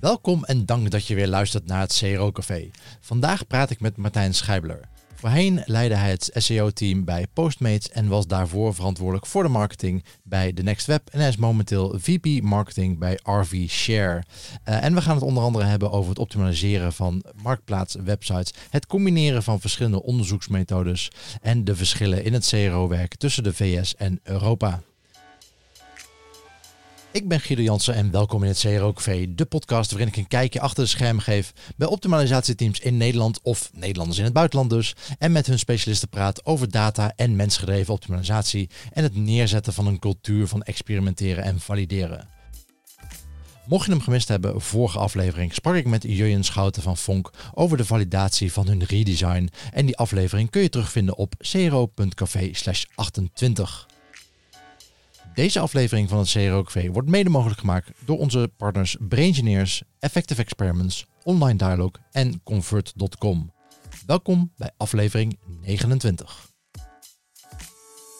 [0.00, 2.70] Welkom en dank dat je weer luistert naar het CRO Café.
[3.00, 4.80] Vandaag praat ik met Martijn Scheibler.
[5.14, 10.52] Voorheen leidde hij het SEO-team bij Postmates en was daarvoor verantwoordelijk voor de marketing bij
[10.52, 11.08] The Next Web.
[11.10, 14.22] En hij is momenteel VP Marketing bij RV Share.
[14.68, 19.42] Uh, en we gaan het onder andere hebben over het optimaliseren van marktplaatswebsites, het combineren
[19.42, 21.10] van verschillende onderzoeksmethodes
[21.42, 24.80] en de verschillen in het CRO-werk tussen de VS en Europa.
[27.12, 30.28] Ik ben Guido Jansen en welkom in het CRO Café, de podcast waarin ik een
[30.28, 34.94] kijkje achter de schermen geef bij optimalisatieteams in Nederland of Nederlanders in het buitenland dus.
[35.18, 39.98] En met hun specialisten praat over data en mensgedreven optimalisatie en het neerzetten van een
[39.98, 42.28] cultuur van experimenteren en valideren.
[43.66, 47.76] Mocht je hem gemist hebben, vorige aflevering sprak ik met Jurjen Schouten van Fonk over
[47.76, 49.50] de validatie van hun redesign.
[49.72, 52.50] En die aflevering kun je terugvinden op cro.café
[52.94, 53.88] 28.
[55.34, 61.06] Deze aflevering van het CRO-café wordt mede mogelijk gemaakt door onze partners Braingineers, Effective Experiments,
[61.22, 63.52] Online Dialogue en Convert.com.
[64.06, 66.48] Welkom bij aflevering 29.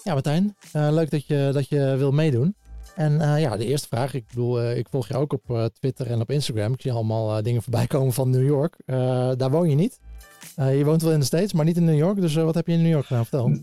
[0.05, 2.55] Ja, Martijn, uh, leuk dat je, dat je wil meedoen.
[2.95, 4.15] En uh, ja, de eerste vraag.
[4.15, 6.73] Ik bedoel, uh, ik volg je ook op Twitter en op Instagram.
[6.73, 8.77] Ik zie allemaal dingen voorbij komen van New York.
[9.37, 9.99] daar woon je niet.
[10.57, 12.21] je woont wel in de States, maar niet in New York.
[12.21, 13.27] Dus wat heb je in New York gedaan?
[13.27, 13.59] Vertel.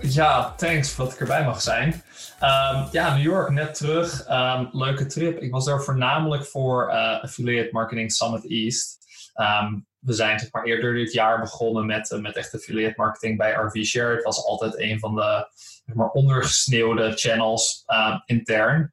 [0.00, 1.88] Ja, thanks dat ik erbij mag zijn.
[2.42, 4.28] Um, ja, New York, net terug.
[4.30, 5.38] Um, leuke trip.
[5.38, 8.98] Ik was daar voornamelijk voor uh, Affiliate Marketing Summit East.
[9.34, 13.38] Um, we zijn zeg maar, eerder dit jaar begonnen met, uh, met echt affiliate marketing
[13.38, 14.14] bij RV Share.
[14.14, 15.48] Het was altijd een van de
[15.86, 17.84] zeg maar, ondergesneeuwde channels
[18.24, 18.92] intern.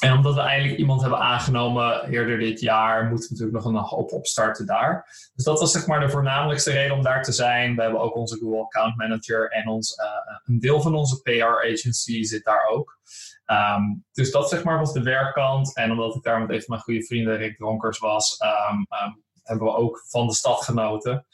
[0.00, 3.88] En omdat we eigenlijk iemand hebben aangenomen eerder dit jaar, moeten we natuurlijk nog een
[3.88, 5.04] hoop opstarten daar.
[5.34, 7.76] Dus dat was zeg maar de voornamelijkste reden om daar te zijn.
[7.76, 10.06] We hebben ook onze Google Account Manager en ons, uh,
[10.44, 12.98] een deel van onze PR agency zit daar ook.
[13.46, 15.76] Um, dus dat zeg maar was de werkkant.
[15.76, 18.40] En omdat ik daar met een van mijn goede vrienden, Rick Dronkers, was,
[18.70, 21.26] um, um, hebben we ook van de stad genoten.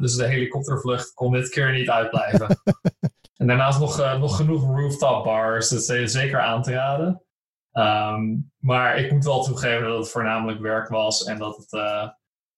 [0.00, 2.60] dus de helikoptervlucht kon dit keer niet uitblijven.
[3.36, 7.22] en daarnaast nog, uh, nog genoeg rooftop bars, dat is zeker aan te raden.
[7.72, 12.08] Um, maar ik moet wel toegeven dat het voornamelijk werk was en dat het, uh,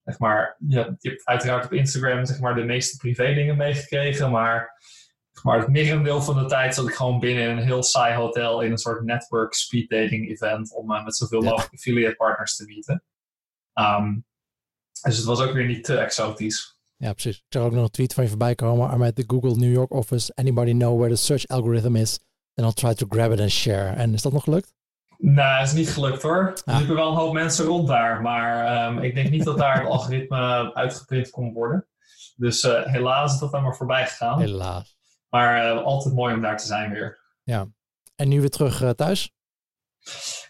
[0.03, 4.31] zeg maar, je, je hebt uiteraard op Instagram zeg maar, de meeste privé dingen meegekregen,
[4.31, 4.81] maar,
[5.31, 8.61] zeg maar het merendeel van de tijd zat ik gewoon binnen een heel saai hotel
[8.61, 12.65] in een soort network speed dating event om uh, met zoveel mogelijk affiliate partners te
[12.65, 13.03] meeten.
[13.73, 14.25] Um,
[15.01, 16.79] dus het was ook weer niet te exotisch.
[16.97, 17.37] Ja, precies.
[17.37, 18.93] Ik zag ook nog een tweet van je voorbij komen.
[18.93, 20.33] I'm at the Google New York office.
[20.33, 22.19] Anybody know where the search algorithm is?
[22.53, 23.95] Then I'll try to grab it and share.
[23.95, 24.73] En is dat nog gelukt?
[25.21, 26.53] Nou, is niet gelukt hoor.
[26.65, 29.79] Er liepen wel een hoop mensen rond daar, maar um, ik denk niet dat daar
[29.79, 31.87] het algoritme uitgeprint kon worden.
[32.35, 34.39] Dus uh, helaas is dat dan maar voorbij gegaan.
[34.39, 34.97] Helaas.
[35.29, 37.19] Maar uh, altijd mooi om daar te zijn weer.
[37.43, 37.67] Ja.
[38.15, 39.31] En nu weer terug uh, thuis?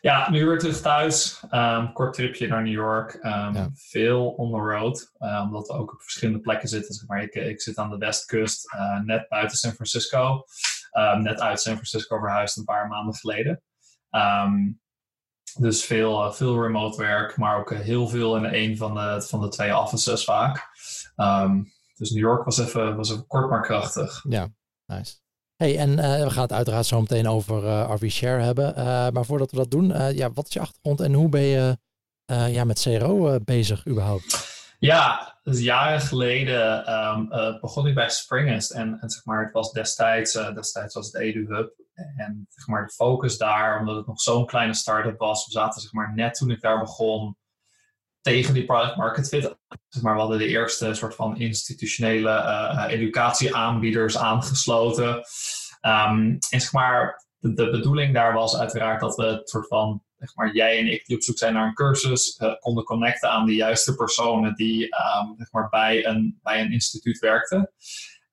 [0.02, 1.44] Ja, nu weer terug thuis.
[1.52, 3.14] Um, kort tripje naar New York.
[3.14, 3.70] Um, ja.
[3.74, 6.94] Veel on the road, omdat we ook op verschillende plekken zitten.
[6.94, 10.44] Zeg maar ik, ik zit aan de westkust, net buiten San Francisco.
[11.18, 13.64] net uit San Francisco verhuisd een paar maanden geleden.
[14.12, 14.82] Um,
[15.60, 19.26] dus veel, uh, veel remote werk, maar ook uh, heel veel in een van de,
[19.28, 20.70] van de twee offices vaak.
[21.16, 24.26] Um, dus New York was even, was even kort maar krachtig.
[24.30, 24.48] Ja,
[24.86, 25.16] nice.
[25.56, 28.74] Hey, en uh, we gaan het uiteraard zo meteen over uh, RV Share hebben.
[29.14, 31.78] Maar voordat we dat doen, ja, wat is je achtergrond en hoe ben je
[32.26, 34.51] ja, met CRO bezig überhaupt?
[34.82, 38.72] Ja, dus jaren geleden um, begon ik bij Springest.
[38.72, 41.74] En, en, zeg maar, het was destijds, destijds was het EduHub.
[41.94, 45.82] En zeg maar, de focus daar, omdat het nog zo'n kleine start-up was, we zaten
[45.82, 47.38] zeg maar, net toen ik daar begon
[48.22, 49.56] tegen die product market fit.
[49.88, 55.16] Zeg maar, we hadden de eerste soort van institutionele uh, educatieaanbieders aangesloten.
[55.82, 60.36] Um, en zeg maar, de, bedoeling daar was uiteraard dat we het soort van, zeg
[60.36, 63.46] maar, jij en ik die op zoek zijn naar een cursus, uh, konden connecten aan
[63.46, 67.72] de juiste personen die um, zeg maar, bij, een, bij een instituut werkten.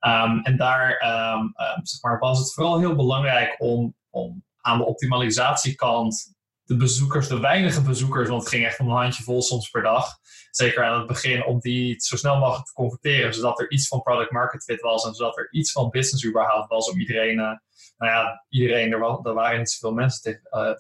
[0.07, 1.53] Um, en daar um,
[1.83, 6.37] zeg maar, was het vooral heel belangrijk om, om aan de optimalisatiekant
[6.69, 10.19] de bezoekers, de weinige bezoekers, want het ging echt om een handjevol soms per dag,
[10.51, 14.03] zeker aan het begin, om die zo snel mogelijk te converteren, zodat er iets van
[14.03, 17.53] product market fit was en zodat er iets van business überhaupt was om iedereen, uh,
[17.97, 20.71] nou ja, iedereen, er, was, er waren niet zoveel mensen tegen uh,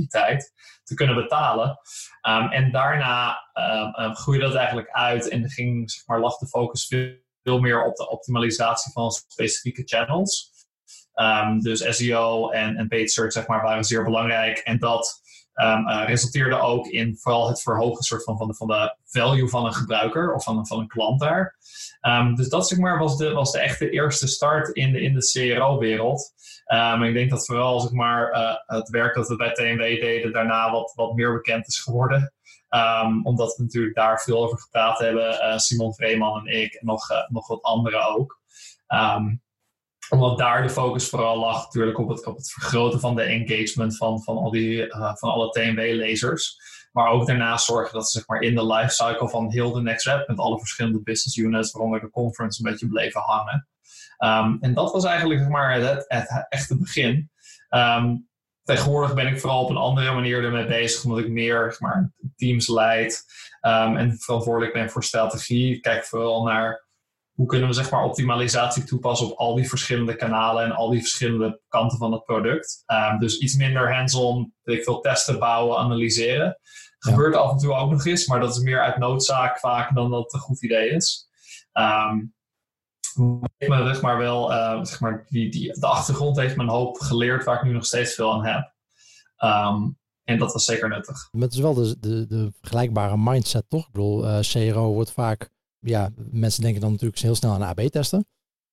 [0.00, 0.52] die tijd,
[0.84, 1.78] te kunnen betalen.
[2.28, 3.42] Um, en daarna
[4.12, 6.86] groeide dat eigenlijk uit en ging, zeg maar, lag de focus
[7.42, 10.52] veel meer op de optimalisatie van specifieke channels.
[11.58, 14.58] Dus SEO en, en paid search zeg maar, waren zeer belangrijk.
[14.58, 15.20] En dat
[15.62, 19.66] Um, resulteerde ook in vooral het verhogen soort van, van, de, van de value van
[19.66, 21.56] een gebruiker of van, van een klant daar.
[22.00, 25.14] Um, dus dat zeg maar, was, de, was de echte eerste start in de, in
[25.14, 26.32] de CRO-wereld.
[26.72, 30.32] Um, ik denk dat vooral zeg maar, uh, het werk dat we bij TNW deden
[30.32, 32.32] daarna wat, wat meer bekend is geworden.
[33.22, 35.32] omdat we natuurlijk daar veel over gepraat hebben.
[35.32, 38.40] Uh, Simon Vreeman en ik en nog, nog wat anderen ook.
[40.08, 43.96] Omdat daar de focus vooral lag natuurlijk op het, op het vergroten van de engagement
[43.96, 46.56] van, van, al die, uh, van alle TNW-lezers.
[46.92, 50.04] Maar ook daarnaast zorgen dat ze zeg maar, in de lifecycle van heel de Next
[50.04, 53.68] Web met alle verschillende business units, waaronder de conference, een beetje bleven hangen.
[54.24, 57.30] Um, en dat was eigenlijk zeg maar, het, het echte begin.
[57.70, 58.28] Um,
[58.62, 62.12] tegenwoordig ben ik vooral op een andere manier ermee bezig, omdat ik meer zeg maar,
[62.36, 63.24] teams leid
[63.60, 65.74] um, en verantwoordelijk ben voor strategie.
[65.74, 66.85] Ik kijk vooral naar
[67.36, 71.00] hoe kunnen we zeg maar, optimalisatie toepassen op al die verschillende kanalen en al die
[71.00, 72.82] verschillende kanten van het product.
[72.86, 76.58] Um, dus iets minder hands-on, ik veel testen, bouwen, analyseren.
[76.98, 80.10] Gebeurt af en toe ook nog eens, maar dat is meer uit noodzaak vaak dan
[80.10, 81.28] dat het een goed idee is.
[81.72, 82.34] Um,
[83.58, 86.98] me zeg maar wel, uh, zeg maar, die, die, de achtergrond heeft me een hoop
[86.98, 88.74] geleerd waar ik nu nog steeds veel aan heb.
[89.44, 91.28] Um, en dat was zeker nuttig.
[91.30, 93.86] Het is wel de, de, de vergelijkbare mindset, toch?
[93.86, 95.54] Ik bedoel, uh, CRO wordt vaak
[95.88, 98.26] ja, mensen denken dan natuurlijk heel snel aan AB-testen.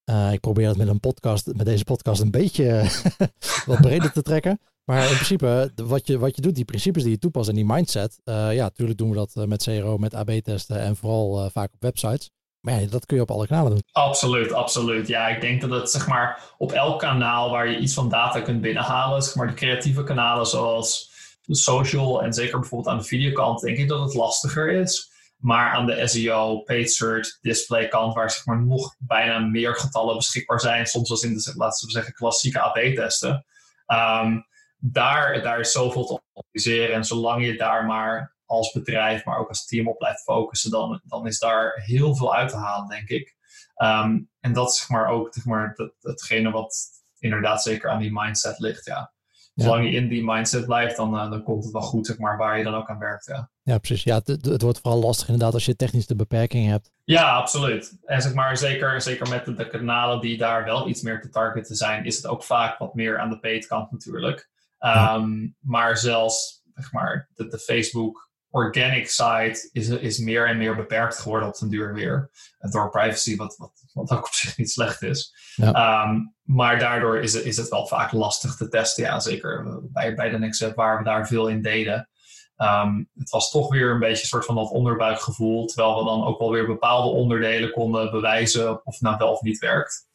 [0.10, 2.89] Uh, ik probeer het met een podcast, met deze podcast een beetje
[3.65, 4.60] wat breder te trekken.
[4.83, 7.65] Maar in principe, wat je, wat je doet, die principes die je toepast en die
[7.65, 8.19] mindset.
[8.25, 11.81] Uh, ja, natuurlijk doen we dat eh, met CRO, met AB-testen en vooral vaak op
[11.81, 12.30] websites.
[12.60, 13.83] Maar ja, dat kun je op alle kanalen doen.
[13.92, 15.07] Absoluut, absoluut.
[15.07, 18.42] Ja, ik denk dat het zeg maar op elk kanaal waar je iets van data
[18.42, 21.12] kunt binnenhalen, zeg maar de creatieve kanalen zoals
[21.48, 25.12] social en zeker bijvoorbeeld aan de videokant, denk ik dat het lastiger is.
[25.44, 30.16] Maar aan de SEO, paid search, display kant, waar zeg maar nog bijna meer getallen
[30.16, 33.45] beschikbaar zijn, soms als in de, laten we zeggen, klassieke AB-testen.
[33.88, 34.45] Um,
[34.78, 36.95] daar, daar is zoveel te optimaliseren.
[36.95, 41.01] En zolang je daar maar als bedrijf, maar ook als team op blijft focussen, dan,
[41.04, 43.36] dan is daar heel veel uit te halen, denk ik.
[43.78, 46.75] Um, en dat is zeg maar ook zeg maar, dat, hetgene wat
[47.19, 48.86] inderdaad zeker aan die mindset ligt.
[48.86, 49.12] Ja.
[49.55, 52.38] Zolang je in die mindset blijft, dan, uh, dan komt het wel goed, zeg maar,
[52.38, 53.25] waar je dan ook aan werkt.
[53.25, 54.03] Ja, ja precies.
[54.03, 56.91] Ja, het, het wordt vooral lastig inderdaad als je technische beperkingen hebt.
[57.03, 57.97] Ja, absoluut.
[58.05, 61.29] En zeg maar, zeker, zeker met de, de, kanalen die daar wel iets meer te
[61.29, 64.50] targeten zijn, is het ook vaak wat meer aan de paid kant natuurlijk.
[64.79, 70.75] Um, Maar zelfs, zeg maar, de, de Facebook organic site is, is meer en meer
[70.75, 72.29] beperkt geworden op den duur weer.
[72.59, 75.35] Door privacy, wat, wat, wat ook op zich niet slecht is.
[75.55, 76.03] Ja.
[76.03, 79.03] Um, maar daardoor is het, is het wel vaak lastig te testen.
[79.03, 82.09] Ja, zeker bij, bij de Nextstep waar we daar veel in deden.
[82.57, 85.65] Um, het was toch weer een beetje een soort van dat onderbuikgevoel.
[85.65, 89.41] Terwijl we dan ook wel weer bepaalde onderdelen konden bewijzen of het nou wel of
[89.41, 90.07] niet werkt.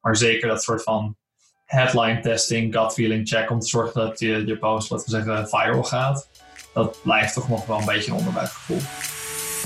[0.00, 1.16] Maar zeker dat soort van
[1.64, 5.48] headline testing, gut feeling check om te zorgen dat je, je post, laten we zeggen,
[5.48, 6.28] viral gaat
[6.74, 8.80] dat blijft toch nog wel een beetje een onderbuikgevoel.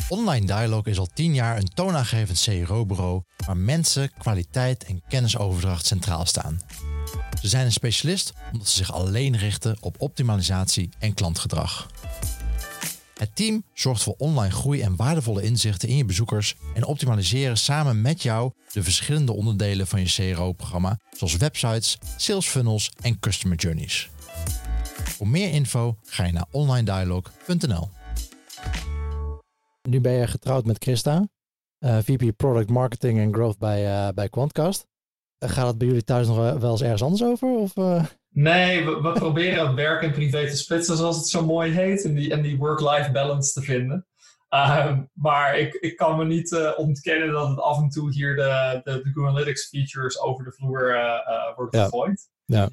[0.09, 6.27] Online Dialogue is al tien jaar een toonaangevend CRO-bureau waar mensen, kwaliteit en kennisoverdracht centraal
[6.27, 6.61] staan.
[7.41, 11.91] Ze zijn een specialist omdat ze zich alleen richten op optimalisatie en klantgedrag.
[13.19, 18.01] Het team zorgt voor online groei en waardevolle inzichten in je bezoekers en optimaliseren samen
[18.03, 24.09] met jou de verschillende onderdelen van je CRO-programma, zoals websites, sales funnels en customer journeys.
[25.19, 27.89] Voor meer info ga je naar onlinedialog.nl.
[29.89, 31.29] Nu ben je getrouwd met Christa,
[31.85, 34.87] uh, eh, VP Product Marketing en Growth bij, uh, bij Quantcast.
[35.45, 37.49] Uh, gaat het bij jullie thuis nog wel eens ergens anders over?
[37.49, 37.75] Of,
[38.29, 42.15] Nee, we, we proberen werk en privé te splitsen, zoals het zo mooi heet, en
[42.15, 44.07] die, en die work-life balance te vinden.
[44.49, 48.81] Ehm, maar ik, ik kan me niet ontkennen dat het af en toe hier de,
[48.85, 50.97] de, de Google Analytics features over de vloer
[51.57, 52.29] wordt gegooid.
[52.49, 52.69] Ja.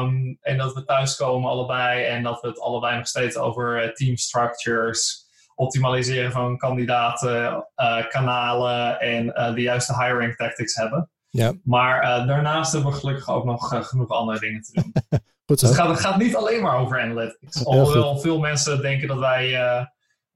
[0.00, 3.92] Um, en dat we thuiskomen allebei en dat we het allebei nog steeds over uh,
[3.92, 11.10] team structures, optimaliseren van kandidaten, uh, kanalen en uh, de juiste hiring tactics hebben.
[11.30, 11.52] Ja.
[11.64, 14.92] Maar daarnaast hebben we gelukkig ook nog genoeg andere dingen te doen.
[15.46, 15.66] Goed zo.
[15.66, 17.64] Dus het gaat, het gaat, niet alleen maar over analytics.
[17.64, 19.50] Alhoewel veel mensen denken dat wij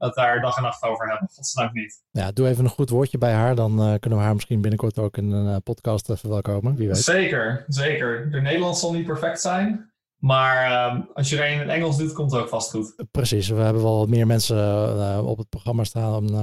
[0.02, 1.28] dat daar dag en nacht over hebben.
[1.34, 2.02] Godzijdank niet.
[2.10, 3.54] Ja, doe even een goed woordje bij haar.
[3.54, 6.76] Dan uh, kunnen we haar misschien binnenkort ook in een uh, podcast verwelkomen.
[6.76, 6.98] Wie weet.
[6.98, 8.30] Zeker, zeker.
[8.30, 9.92] De Nederlands zal niet perfect zijn.
[10.16, 13.04] Maar uh, als je er een in het Engels doet, komt het ook vast goed.
[13.10, 13.48] Precies.
[13.48, 14.56] We hebben wel wat meer mensen
[14.96, 16.34] uh, op het programma staan om,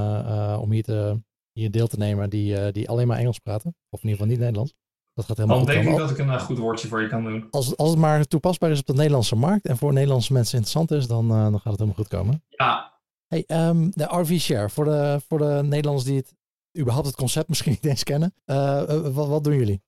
[0.61, 3.75] om hier, te, hier deel te nemen die, die alleen maar Engels praten.
[3.89, 4.73] Of in ieder geval niet Nederlands.
[5.13, 7.47] Dat gaat helemaal Dan denk ik dat ik een goed woordje voor je kan doen.
[7.51, 10.91] Als, als het maar toepasbaar is op de Nederlandse markt en voor Nederlandse mensen interessant
[10.91, 12.43] is, dan, dan gaat het helemaal goed komen.
[12.47, 12.98] Ja,
[13.29, 16.33] Hey, um, de RV Share, voor de, voor de Nederlanders die het
[16.77, 18.33] überhaupt het concept misschien niet eens kennen.
[18.45, 18.83] Uh,
[19.13, 19.81] wat, wat, doen jullie?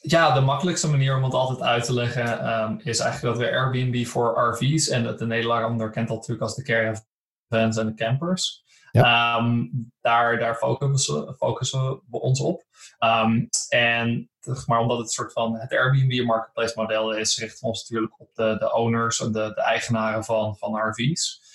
[0.00, 3.56] ja, de makkelijkste manier om het altijd uit te leggen ehm, is eigenlijk dat we
[3.56, 8.64] Airbnb voor RV's en de Nederlander kent dat natuurlijk als de caravans en de campers.
[8.92, 9.66] Ehm,
[10.00, 12.64] daar daar focussen, focussen we ons op.
[12.98, 14.30] Um, en
[14.66, 18.30] maar omdat het soort van het Airbnb marketplace model is, richten we ons natuurlijk op
[18.34, 21.45] de, de owners en de, de eigenaren van, van RV's.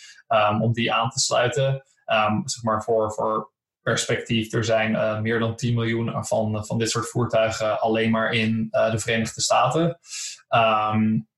[0.61, 1.83] Om die aan te sluiten.
[2.45, 6.89] zeg maar voor, voor perspectief, er zijn uh, meer dan 10 miljoen van, van dit
[6.89, 9.99] soort voertuigen alleen maar in uh, de Verenigde Staten.
[10.49, 11.29] Um,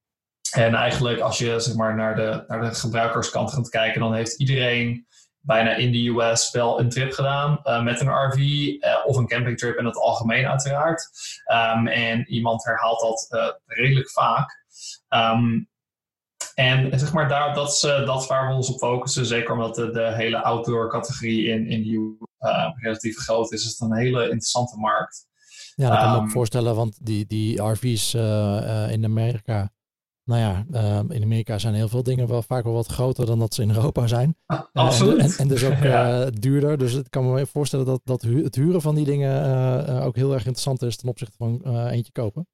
[0.52, 4.40] en eigenlijk als je zeg maar, naar, de, naar de gebruikerskant gaat kijken, dan heeft
[4.40, 5.08] iedereen
[5.40, 8.38] bijna in de US wel een trip gedaan uh, met een RV
[9.06, 11.10] of een campingtrip in het algemeen uiteraard.
[11.86, 14.66] En iemand herhaalt dat redelijk vaak.
[16.54, 19.26] En zeg maar, daar, dat, is, uh, dat waar we ons op focussen.
[19.26, 23.66] Zeker omdat de, de hele outdoor categorie in, in de uh, relatief groot is.
[23.66, 25.28] Is het een hele interessante markt.
[25.76, 26.76] Ja, dat kan ik me ook ehm, voorstellen.
[26.76, 29.72] Want die, die RV's uh, in Amerika...
[30.26, 30.66] Nou ja,
[31.10, 33.70] in Amerika zijn heel veel dingen wel vaak wel wat groter dan dat ze in
[33.70, 34.36] Europa zijn.
[34.46, 35.20] Ah, absoluut.
[35.20, 35.82] En, en, dus ook
[36.42, 36.78] duurder.
[36.78, 40.46] Dus ik kan me voorstellen dat, dat het huren van die dingen ook heel erg
[40.46, 42.48] interessant is ten opzichte van eentje kopen.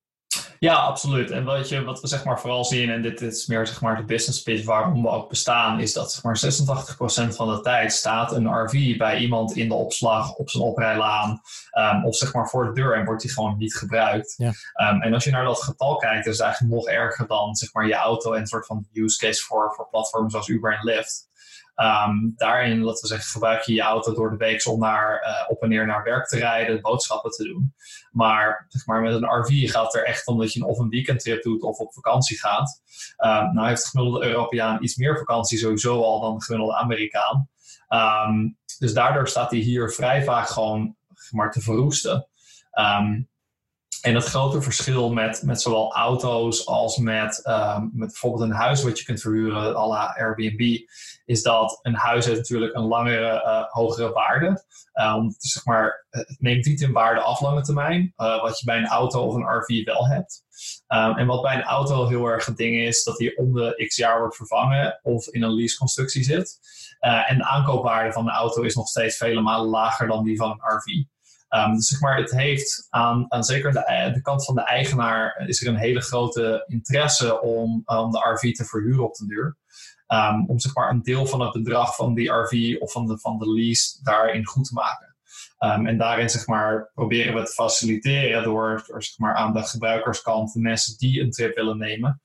[0.60, 1.32] Ja, absoluut.
[1.32, 3.98] En wat, je, wat we zeg maar vooral zien, en dit, is meer zeg maar
[3.98, 6.40] de business pitch waarom we ook bestaan, is dat zeg maar
[7.32, 11.42] 86% van de tijd staat een RV bij iemand in de opslag op zijn oprijlaan
[11.78, 14.34] um, of zeg maar voor de deur en wordt die gewoon niet gebruikt.
[14.38, 14.48] Ja.
[14.92, 17.74] Um, en als je naar dat getal kijkt, is het eigenlijk nog erger dan zeg
[17.74, 20.84] maar je auto en een soort van use case voor, voor platforms als Uber en
[20.84, 21.29] Lyft.
[21.82, 25.50] Um, daarin, laten we zeggen, gebruik je je auto door de week om naar, uh,
[25.50, 27.74] op en neer naar werk te rijden, boodschappen te doen.
[28.12, 30.90] Maar, zeg maar met een RV gaat het er echt om dat je of een
[30.90, 32.82] weekendtrip doet of op vakantie gaat.
[33.18, 37.50] Um, nou heeft de gemiddelde Europeaan iets meer vakantie sowieso al dan de gemiddelde Amerikaan.
[37.90, 40.96] Um, dus daardoor staat hij hier vrij vaak gewoon
[41.32, 42.28] maar te verroesten.
[44.02, 47.42] En het grote verschil met, met zowel auto's als met,
[47.92, 50.78] met bijvoorbeeld een huis wat je kunt verhuren, à la Airbnb,
[51.30, 54.64] is dat een huis heeft natuurlijk een langere, uh, hogere waarde.
[54.94, 58.78] Um, zeg maar, het neemt niet in waarde af lange termijn, uh, wat je bij
[58.78, 60.44] een auto of een RV wel hebt.
[60.88, 63.86] Um, en wat bij een auto heel erg het ding is, dat die om de
[63.88, 66.60] x jaar wordt vervangen of in een leaseconstructie zit.
[67.00, 70.50] En de aankoopwaarde van de auto is nog steeds vele malen lager dan die van
[70.50, 70.86] een RV.
[71.50, 75.44] Um, dus zeg maar, het heeft aan, aan zeker de, de, kant van de eigenaar
[75.48, 79.58] is er een hele grote interesse om, om de RV te verhuren op de duur.
[80.14, 83.20] Um, om zeg maar een deel van het bedrag van die RV of van de,
[83.20, 85.16] van de lease daarin goed te maken.
[85.60, 89.64] Um, en daarin zeg maar, proberen we te faciliteren door, door zeg maar, aan de
[89.64, 92.22] gebruikerskant de mensen die een trip willen nemen.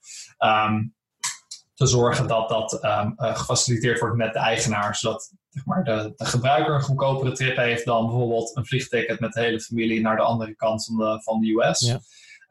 [1.75, 6.25] te zorgen dat dat uh, gefaciliteerd wordt met de eigenaar, zodat zeg maar, de, de,
[6.25, 10.23] gebruiker een goedkopere trip heeft dan bijvoorbeeld een vliegticket met de hele familie naar de
[10.23, 11.81] andere kant van de, van de US.
[11.81, 12.01] Ja.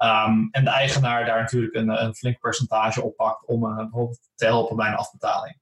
[0.03, 4.19] Um, en de eigenaar daar natuurlijk een, een flink percentage op pakt om uh, bijvoorbeeld
[4.35, 5.61] te helpen bij een afbetaling.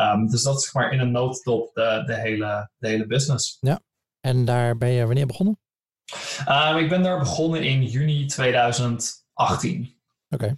[0.00, 3.56] Um, dus dat is zeg maar in een notendop de, de, hele, de hele business.
[3.60, 3.80] Ja,
[4.20, 5.58] en daar ben je wanneer begonnen?
[6.48, 10.00] Um, ik ben daar begonnen in juni 2018.
[10.28, 10.54] Oké,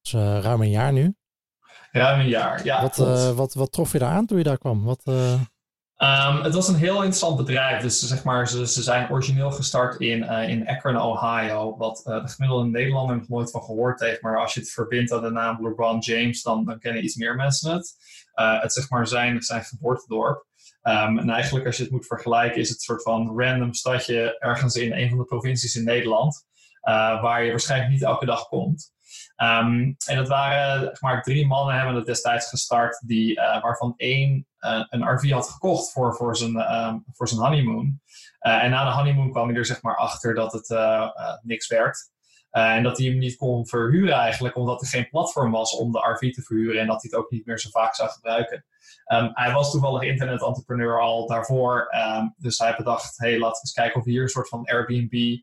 [0.00, 1.16] dus uh, ruim een jaar nu.
[1.90, 2.82] Ruim een jaar, ja.
[2.82, 4.84] Wat, uh, wat, wat trof je daar aan toen je daar kwam?
[4.84, 5.02] Wat,
[6.02, 7.82] Um, het was een heel interessant bedrijf.
[7.82, 11.76] Dus zeg maar, ze, zijn origineel gestart in, uh, in Akron, Ohio.
[11.76, 14.22] Wat uh, de gemiddelde Nederlander nog nooit van gehoord heeft.
[14.22, 17.34] Maar als je het verbindt aan de naam LeBron James, dan, dan kennen iets meer
[17.34, 17.96] mensen het.
[18.34, 20.46] Uh, het zeg maar zijn, zijn geboortedorp.
[20.82, 24.38] Um, en eigenlijk als je het moet vergelijken, is het een soort van random stadje
[24.38, 26.46] ergens in een van de provincies in Nederland.
[27.20, 28.92] waar je waarschijnlijk niet elke dag komt.
[29.36, 34.47] Um, en het waren zeg maar drie mannen hebben het destijds gestart, die, waarvan één
[34.60, 38.00] uh, een RV had gekocht voor, voor, zijn, uh, voor zijn honeymoon.
[38.40, 40.68] Uh, en na de honeymoon kwam hij er zeg maar achter dat het
[41.42, 42.10] niks werd.
[42.50, 45.98] en dat hij hem niet kon verhuren eigenlijk, omdat er geen platform was om de
[45.98, 48.64] RV te verhuren en dat hij het ook niet meer zo vaak zou gebruiken.
[49.12, 51.88] Um, hij was toevallig internet-entrepreneur al daarvoor,
[52.18, 54.64] um, dus hij bedacht, hey, laten we eens kijken of we hier een soort van
[54.64, 55.40] Airbnb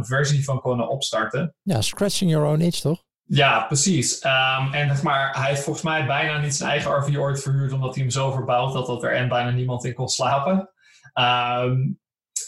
[0.00, 1.54] versie van kunnen opstarten.
[1.62, 3.05] Ja, scratching your own itch, toch?
[3.28, 4.24] Ja, precies.
[4.24, 7.72] Um, en zeg maar, hij heeft volgens mij bijna niet zijn eigen RV ooit verhuurd,
[7.72, 10.70] omdat hij hem zo verbouwd had dat er en bijna niemand in kon slapen.
[11.14, 12.00] Um,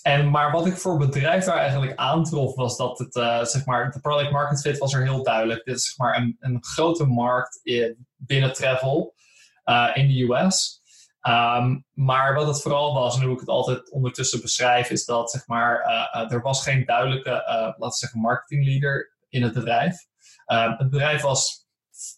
[0.02, 3.90] en, maar wat ik voor bedrijf daar eigenlijk aantrof, was dat het, uh, zeg maar,
[3.90, 5.64] de product market fit was er heel duidelijk.
[5.64, 9.14] Dit is zeg maar een, een grote markt in, binnen travel
[9.64, 10.82] uh, in de US.
[11.22, 15.30] Um, maar wat het vooral was, en hoe ik het altijd ondertussen beschrijf, is dat
[15.30, 15.80] zeg maar,
[16.14, 20.07] uh, er was geen duidelijke, laten we zeggen, marketingleader in het bedrijf.
[20.48, 21.66] Ehm, het bedrijf was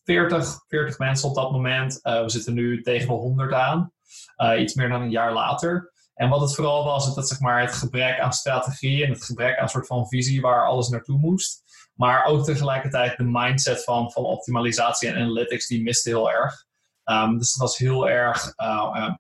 [0.05, 1.99] 40, 40 mensen op dat moment.
[2.03, 3.93] Uh, we zitten nu tegen de 100 aan,
[4.37, 5.93] uh, iets meer dan een jaar later.
[6.15, 9.25] En wat het vooral was, is dat zeg maar, het gebrek aan strategie en het
[9.25, 11.63] gebrek aan een soort van visie waar alles naartoe moest.
[11.95, 16.65] Maar ook tegelijkertijd de mindset van, van optimalisatie en analytics, die miste heel erg.
[17.05, 19.15] Um, dus dat was heel erg, uh,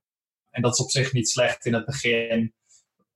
[0.50, 2.54] en dat is op zich niet slecht in het begin.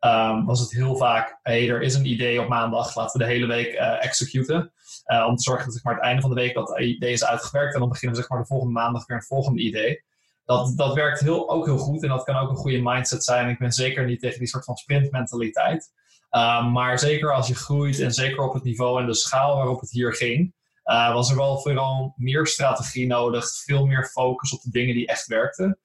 [0.00, 3.32] Um, was het heel vaak, hey, er is een idee op maandag, laten we de
[3.32, 4.72] hele week uh, executen.
[5.06, 7.24] Uh, om te zorgen dat zeg maar, het einde van de week dat idee is
[7.24, 7.74] uitgewerkt.
[7.74, 10.04] En dan beginnen we zeg maar, de volgende maandag weer een volgende idee.
[10.44, 13.48] Dat, dat werkt heel, ook heel goed en dat kan ook een goede mindset zijn.
[13.48, 15.92] Ik ben zeker niet tegen die soort van sprintmentaliteit.
[16.30, 19.80] Uh, maar zeker als je groeit en zeker op het niveau en de schaal waarop
[19.80, 24.60] het hier ging, uh, was er wel vooral meer strategie nodig, veel meer focus op
[24.62, 25.78] de dingen die echt werkten.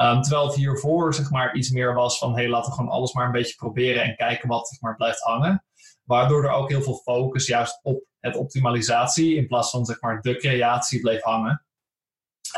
[0.00, 3.12] Um, terwijl het hiervoor zeg maar, iets meer was van hey, laten we gewoon alles
[3.12, 5.64] maar een beetje proberen en kijken wat zeg maar, blijft hangen.
[6.04, 10.20] Waardoor er ook heel veel focus juist op het optimalisatie in plaats van zeg maar,
[10.20, 11.64] de creatie bleef hangen.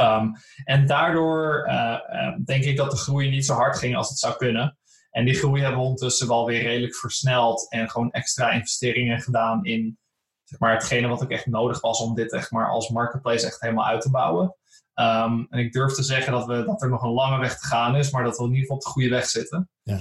[0.01, 0.33] Um,
[0.65, 4.19] en daardoor uh, uh, denk ik dat de groei niet zo hard ging als het
[4.19, 4.79] zou kunnen.
[5.11, 9.65] En die groei hebben we ondertussen wel weer redelijk versneld en gewoon extra investeringen gedaan
[9.65, 9.99] in
[10.45, 13.61] zeg maar, hetgene wat ook echt nodig was om dit echt maar als marketplace echt
[13.61, 14.57] helemaal uit te bouwen.
[14.95, 17.67] Um, en ik durf te zeggen dat, we, dat er nog een lange weg te
[17.67, 19.71] gaan is, maar dat we in ieder geval op de goede weg zitten.
[19.83, 20.01] Ja.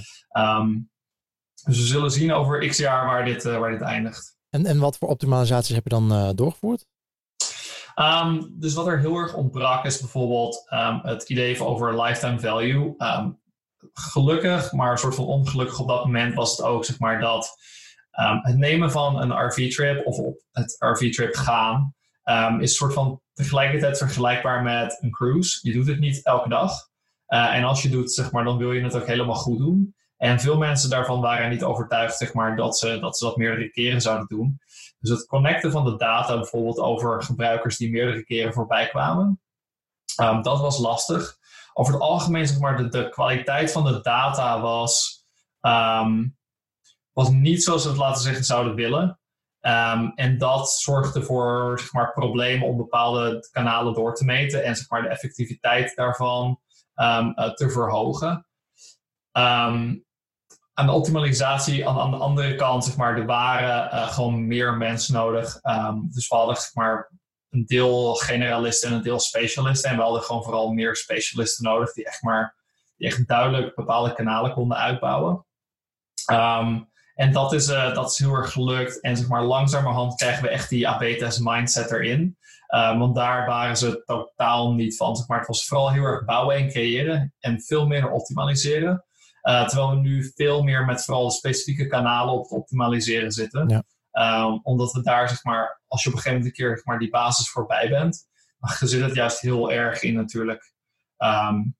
[0.58, 0.90] Um,
[1.64, 4.35] dus we zullen zien over x jaar waar dit, uh, waar dit eindigt.
[4.50, 6.86] En, en wat voor optimalisaties heb je dan uh, doorgevoerd?
[7.94, 10.64] Um, dus wat er heel erg ontbrak is bijvoorbeeld
[11.02, 12.94] het idee van over lifetime value.
[13.92, 17.58] gelukkig, maar een soort van ongelukkig op dat moment was het ook zeg maar dat
[18.42, 21.94] het nemen van een RV-trip of op het RV-trip gaan
[22.34, 25.58] is een soort van tegelijkertijd vergelijkbaar met een cruise.
[25.62, 26.72] Je doet het niet elke dag.
[27.28, 29.95] Uh, en als je doet, zeg maar, dan wil je het ook helemaal goed doen.
[30.16, 34.00] En veel mensen daarvan waren niet overtuigd zeg maar, dat, ze, dat ze meerdere keren
[34.00, 34.60] zouden doen.
[34.98, 39.40] Dus het connecten van de data bijvoorbeeld over gebruikers die meerdere keren voorbij kwamen,
[40.20, 41.38] um, dat was lastig.
[41.72, 45.24] Over het algemeen, zeg maar, de, de kwaliteit van de data was,
[45.60, 46.36] um,
[47.12, 49.20] was niet zoals we het laten zeggen zouden willen.
[49.60, 54.76] Um, en dat zorgde voor zeg maar, problemen om bepaalde kanalen door te meten en
[54.76, 56.60] zeg maar, de effectiviteit daarvan
[56.96, 58.46] uh, te verhogen.
[59.32, 60.05] Um,
[60.78, 64.74] aan de optimalisatie, aan, aan, de andere kant, zeg maar, er waren uh, gewoon meer
[64.74, 65.60] mensen nodig.
[66.02, 67.10] dus we hadden zeg maar,
[67.50, 69.90] een deel generalisten en een deel specialisten.
[69.90, 72.56] En we hadden gewoon vooral meer specialisten nodig die echt, maar,
[72.96, 75.46] die echt duidelijk bepaalde kanalen konden uitbouwen.
[76.32, 79.00] Um, en dat is, uh, dat is heel erg gelukt.
[79.00, 82.36] En zeg maar, langzamerhand krijgen we echt die AB-test mindset erin.
[82.74, 85.16] Uh, want daar waren ze totaal niet van.
[85.16, 89.04] Zeg maar, het was vooral heel erg bouwen en creëren en veel meer optimaliseren.
[89.48, 93.68] Uh, terwijl we nu veel meer met vooral de specifieke kanalen op het optimaliseren zitten.
[93.68, 93.84] Ja.
[94.44, 96.84] Um, omdat we daar, zeg maar, als je op een gegeven moment een keer zeg
[96.84, 98.28] maar, die basis voorbij bent,
[98.58, 100.72] dan zit het juist heel erg in natuurlijk
[101.18, 101.76] um,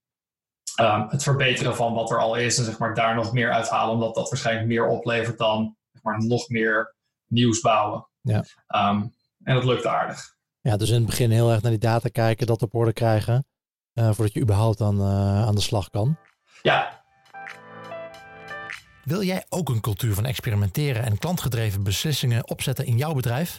[0.81, 3.95] um, het verbeteren van wat er al is en zeg maar, daar nog meer uithalen,
[3.95, 6.95] omdat dat waarschijnlijk meer oplevert dan zeg maar, nog meer
[7.27, 8.09] nieuws bouwen.
[8.21, 8.45] Ja.
[8.67, 10.35] En dat lukt aardig.
[10.61, 13.47] Ja, dus in het begin heel erg naar die data kijken, dat op orde krijgen,
[13.95, 16.19] uh, voordat je überhaupt aan, uh, aan de slag kan.
[16.63, 16.96] Ja.
[19.07, 23.59] Wil jij ook een cultuur van experimenteren en klantgedreven beslissingen opzetten in jouw bedrijf?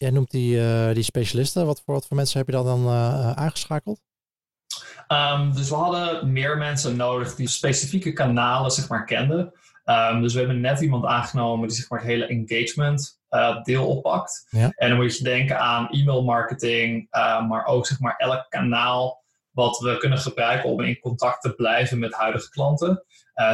[0.00, 1.66] Jij noemt die, uh, die specialisten.
[1.66, 4.00] Wat voor, wat voor mensen heb je dan uh, aangeschakeld?
[5.08, 9.52] Um, dus we hadden meer mensen nodig die specifieke kanalen zeg maar, kenden.
[9.84, 13.86] Um, dus we hebben net iemand aangenomen die zeg maar, het hele engagement uh, deel
[13.86, 14.46] oppakt.
[14.50, 14.72] Ja.
[14.76, 17.06] En dan moet je denken aan e-mail marketing,
[17.48, 21.98] maar ook zeg maar, elk kanaal wat we kunnen gebruiken om in contact te blijven
[21.98, 23.04] met huidige klanten.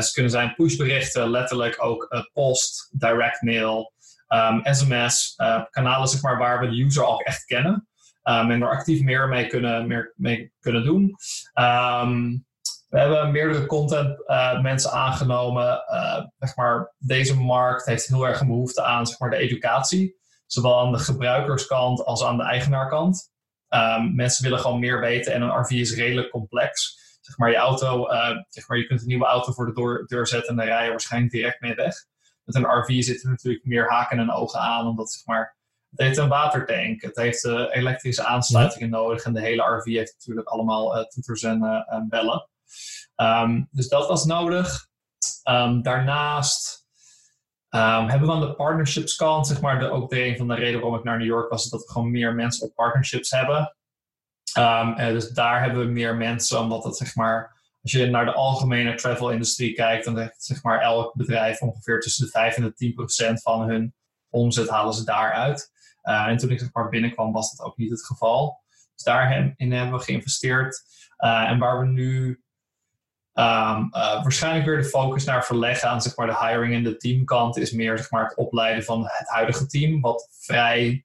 [0.01, 3.93] Ze kunnen zijn pushberichten, letterlijk ook post, direct mail,
[4.29, 7.89] um, ehm, SMS, uh, kanalen zeg maar, waar we de user al echt kennen.
[8.23, 11.15] Um, en er actief meer mee kunnen, meer mee kunnen doen.
[11.55, 12.45] Um,
[12.89, 15.85] we hebben meerdere content uh, mensen aangenomen.
[15.93, 20.17] Uh, zeg maar, deze markt heeft heel erg een behoefte aan zeg maar, de educatie.
[20.47, 23.31] Zowel aan de gebruikerskant als aan de eigenaarkant.
[24.15, 26.99] Mensen willen gewoon meer weten en een RV is redelijk complex.
[27.21, 28.07] Zeg maar, je auto,
[28.49, 30.85] zeg maar, je kunt een nieuwe auto voor de deur, deur zetten en dan rij
[30.85, 31.95] je waarschijnlijk direct mee weg
[32.47, 35.57] met een RV zitten natuurlijk meer haken en ogen aan, omdat zeg maar,
[35.91, 40.15] het heeft een watertank, het heeft uh, elektrische aansluitingen nodig en de hele RV heeft
[40.19, 42.49] natuurlijk allemaal uh, toeters en, uh, bellen.
[43.15, 44.89] Ehm, dus dat was nodig.
[45.43, 46.87] Ehm, daarnaast
[47.71, 50.81] um, hebben we aan de partnerships kant, zeg maar, de, ook een van de redenen
[50.81, 53.77] waarom ik naar New York was, dat we gewoon meer mensen op partnerships hebben.
[54.55, 57.56] en dus daar hebben we meer mensen, omdat het zeg maar
[57.87, 62.25] als je naar de algemene travel-industrie kijkt, dan heeft zeg maar elk bedrijf ongeveer tussen
[62.25, 63.95] de 5 en de 10 procent van hun
[64.31, 65.73] omzet halen ze daaruit.
[66.03, 68.63] Uh, en toen ik zeg maar binnenkwam, was dat ook niet het geval.
[68.95, 70.83] Dus daarin hebben we geïnvesteerd.
[71.25, 72.29] Uh, en waar we nu
[73.35, 76.97] um, uh, waarschijnlijk weer de focus naar verleggen aan zeg maar, de hiring en de
[76.97, 81.05] teamkant, is meer zeg maar, het opleiden van het huidige team, wat vrij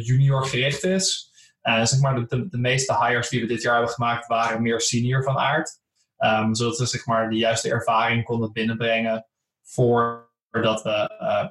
[0.00, 1.31] junior gericht is.
[1.62, 4.80] Uh, zeg maar de, de, meeste hires die we dit jaar hebben gemaakt waren meer
[4.80, 5.80] senior van aard.
[6.18, 9.26] Um, zodat we zeg maar, de juiste ervaring konden binnenbrengen
[9.62, 11.48] voordat we uh,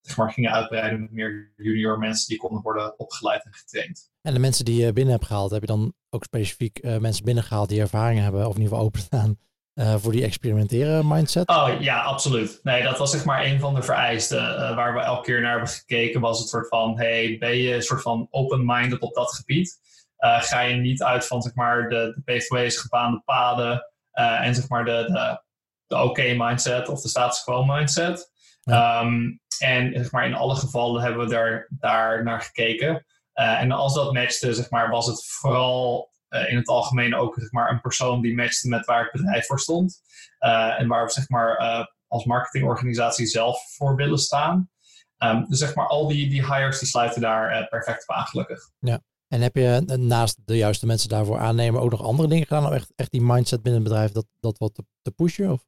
[0.00, 4.10] zeg maar, gingen uitbreiden met meer junior mensen die konden worden opgeleid en getraind.
[4.22, 7.24] En de mensen die je binnen hebt gehaald, heb je dan ook specifiek uh, mensen
[7.24, 9.38] binnengehaald die ervaring hebben of in ieder geval openstaan
[9.76, 11.48] uh, voor die experimenteren mindset?
[11.48, 12.60] Oh ja, absoluut.
[12.62, 15.50] Nee, dat was zeg maar een van de vereisten uh, waar we elke keer naar
[15.50, 16.20] hebben gekeken.
[16.20, 19.78] Was het soort van, hey, ben je een soort van open-minded op dat gebied?
[20.18, 24.68] Uh, ga je niet uit van zeg maar de, de pathways, gebaande paden en zeg
[24.68, 25.42] maar de, de,
[25.86, 28.30] de oké-mindset of de status quo mindset.
[28.60, 29.00] Ja.
[29.00, 33.06] Um, en zeg maar in alle gevallen hebben we daar, daar naar gekeken.
[33.32, 37.52] en als dat matchte, zeg maar, was het vooral uh, in het algemeen ook zeg
[37.52, 40.02] maar, een persoon die matchte met waar het bedrijf voor stond.
[40.40, 44.70] Uh, en waar we zeg maar, uh, als marketingorganisatie zelf voor willen staan.
[45.18, 48.70] Um, dus zeg maar, al die, die hires die sluiten daar perfect op aan, gelukkig.
[48.78, 49.00] Ja.
[49.28, 52.72] En heb je naast de juiste mensen daarvoor aannemen ook nog andere dingen gedaan om
[52.72, 55.52] echt, echt die mindset binnen het bedrijf dat, dat wat te, te pushen?
[55.52, 55.64] Of?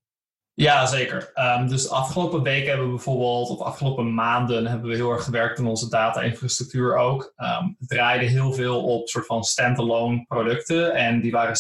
[0.61, 1.31] Ja, zeker.
[1.35, 5.25] Um, dus de afgelopen weken hebben we bijvoorbeeld, of afgelopen maanden, hebben we heel erg
[5.25, 7.33] gewerkt aan onze data-infrastructuur ook.
[7.37, 11.57] Um, het draaide heel veel op soort van standalone producten en die waren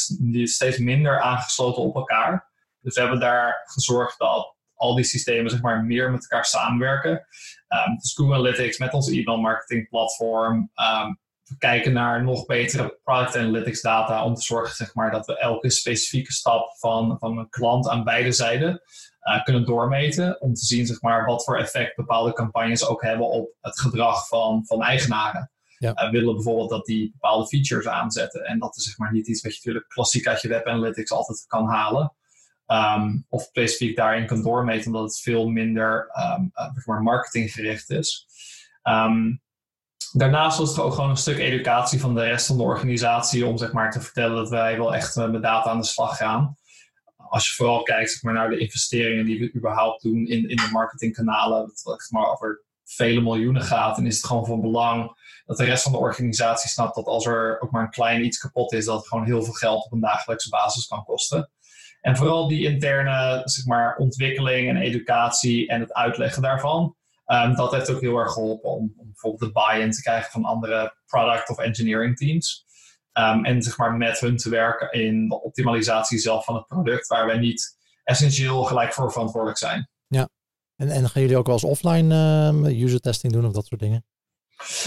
[0.46, 2.50] steeds minder aangesloten op elkaar.
[2.80, 7.10] Dus we hebben daar gezorgd dat al die systemen zeg maar, meer met elkaar samenwerken.
[7.10, 11.18] Um, dus Google Analytics met onze e-mail marketing platform, we
[11.58, 15.70] kijken naar nog betere product analytics data om te zorgen zeg maar, dat we elke
[15.70, 18.82] specifieke stap van, van een klant aan beide zijden
[19.28, 20.40] uh, kunnen doormeten.
[20.40, 24.28] Om te zien zeg maar, wat voor effect bepaalde campagnes ook hebben op het gedrag
[24.28, 25.50] van, van eigenaren.
[25.78, 26.04] Ja.
[26.04, 28.44] Uh, willen bijvoorbeeld dat die bepaalde features aanzetten.
[28.44, 31.10] En dat is zeg maar, niet iets wat je natuurlijk klassiek uit je web analytics
[31.10, 32.12] altijd kan halen.
[32.66, 36.52] Um, of specifiek daarin kan doormeten, omdat het veel minder um,
[36.86, 38.26] uh, marketinggericht is.
[38.82, 39.42] Um,
[40.12, 43.58] Daarnaast was het ook gewoon een stuk educatie van de rest van de organisatie om
[43.58, 46.56] zeg maar, te vertellen dat wij wel echt eh, met data aan de slag gaan.
[47.16, 50.56] Als je vooral kijkt zeg maar, naar de investeringen die we überhaupt doen in, in
[50.56, 55.16] de marketingkanalen, dat het maar over vele miljoenen gaat, dan is het gewoon van belang
[55.46, 58.38] dat de rest van de organisatie snapt dat als er ook maar een klein iets
[58.38, 61.50] kapot is, dat het gewoon heel veel geld op een dagelijkse basis kan kosten.
[62.00, 66.96] En vooral die interne zeg maar, ontwikkeling en educatie en het uitleggen daarvan,
[67.32, 70.44] Um, dat heeft ook heel erg geholpen om, om bijvoorbeeld de buy-in te krijgen van
[70.44, 72.66] andere product of engineering teams.
[73.12, 77.06] Um, en zeg maar met hun te werken in de optimalisatie zelf van het product,
[77.06, 79.88] waar wij niet essentieel gelijk voor verantwoordelijk zijn.
[80.06, 80.28] Ja,
[80.76, 82.14] en, en gaan jullie ook wel eens offline
[82.64, 84.04] uh, user testing doen of dat soort dingen?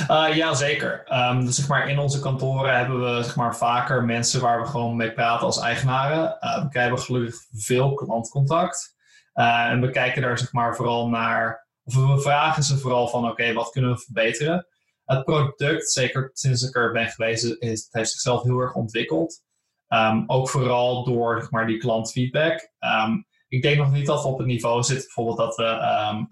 [0.10, 1.14] Uh, ja, zeker.
[1.14, 4.68] Um, dus zeg maar, in onze kantoren hebben we zeg maar, vaker mensen waar we
[4.68, 6.38] gewoon mee praten als eigenaren.
[6.42, 8.96] Uh, we krijgen gelukkig veel klantcontact.
[9.34, 13.30] Uh, en we kijken daar zeg maar, vooral naar of we vragen ze vooral van
[13.30, 14.68] oké, wat kunnen we verbeteren?
[15.06, 19.42] Het product, zeker sinds ik er ben geweest, is, heeft zichzelf heel erg ontwikkeld.
[19.88, 22.72] Um, ook vooral door zeg maar, die klantfeedback.
[22.80, 26.28] Um, ik denk nog niet dat we op het niveau zitten, bijvoorbeeld dat we um,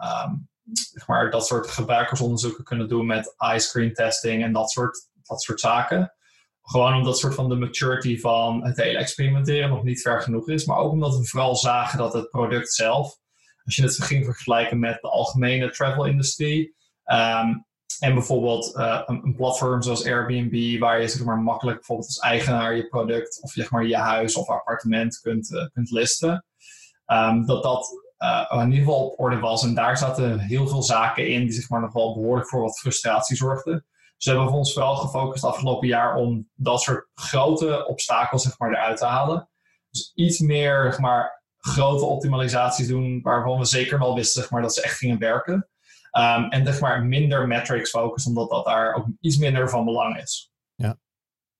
[0.72, 5.60] zeg maar, dat soort gebruikersonderzoeken kunnen doen met eye-screen testing en dat soort, dat soort
[5.60, 6.14] zaken.
[6.62, 10.66] Gewoon omdat soort van de maturity van het hele experimenteren nog niet ver genoeg is.
[10.66, 13.18] Maar ook omdat we vooral zagen dat het product zelf
[13.70, 16.76] als je het ging vergelijken met de algemene travel-industrie.
[17.04, 17.54] Ehm,
[18.00, 22.76] en bijvoorbeeld uh, een, platform zoals Airbnb, waar je zeg maar, makkelijk bijvoorbeeld als eigenaar
[22.76, 26.46] je product of zeg maar, je huis of appartement kunt, uh, kunt listen.
[27.06, 27.88] Um, dat dat
[28.20, 29.64] uh, in ieder geval op orde was.
[29.64, 32.80] En daar zaten heel veel zaken in die zeg maar, nog wel behoorlijk voor wat
[32.80, 33.86] frustratie zorgden.
[34.16, 38.70] Dus we hebben ons vooral gefocust afgelopen jaar om dat soort grote obstakels zeg maar,
[38.70, 39.50] eruit te halen.
[39.90, 44.62] Dus iets meer zeg maar, grote optimalisaties doen waarvan we zeker wel wisten zeg maar,
[44.62, 45.69] dat ze echt gingen werken.
[46.17, 50.17] Um, en zeg maar minder metrics focus, omdat dat daar ook iets minder van belang
[50.17, 50.52] is.
[50.76, 51.00] Ja.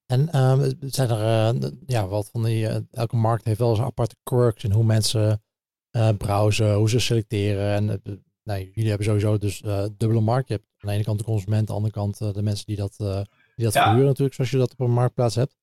[0.06, 3.80] En um, zijn er, uh, ja, wat van die, uh, elke markt heeft wel eens
[3.80, 5.44] aparte quirks in hoe mensen
[5.92, 7.74] uh, browsen, hoe ze selecteren.
[7.74, 8.02] En
[8.44, 9.62] nee, jullie hebben sowieso dus
[9.98, 10.48] dubbele markt.
[10.48, 12.76] Je hebt aan de ene kant de consument, aan de andere kant de mensen die
[12.76, 12.96] dat,
[13.56, 13.84] die dat ja.
[13.84, 15.58] verhuren natuurlijk, zoals je dat op een marktplaats hebt.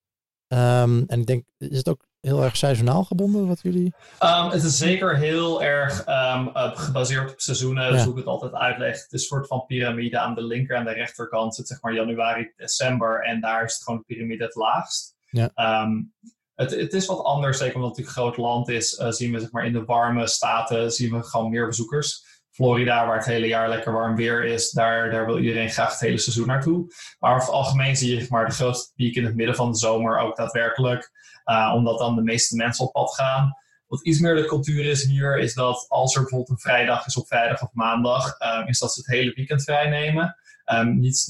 [0.48, 3.94] Um, en ik denk, is het ook heel erg seizonaal gebonden wat jullie...
[4.22, 8.02] Um, het is zeker heel erg um, gebaseerd op seizoenen, ja.
[8.02, 8.94] hoe ik het altijd uitleg.
[8.94, 11.54] Het is een soort van piramide aan de linker en de rechterkant.
[11.54, 15.14] zit zeg maar januari, december en daar is het gewoon de piramide het laagst.
[15.30, 15.82] Ja.
[15.82, 16.12] Um,
[16.54, 18.98] het, het, is wat anders, zeker omdat het een groot land is.
[18.98, 22.25] Uh, zien we zeg maar in de warme staten zien we gewoon meer bezoekers.
[22.56, 26.00] Florida, waar het hele jaar lekker warm weer is, daar, daar wil iedereen graag het
[26.00, 26.94] hele seizoen naartoe.
[27.18, 29.78] Maar over het algemeen zie je maar, de grootste piek in het midden van de
[29.78, 31.10] zomer ook daadwerkelijk.
[31.44, 33.56] Uh, omdat dan de meeste mensen op pad gaan.
[33.86, 37.16] Wat iets meer de cultuur is hier, is dat als er bijvoorbeeld een vrijdag is
[37.16, 40.36] op vrijdag of maandag, um, is dat ze het hele weekend vrij nemen.
[40.72, 41.26] Um, niet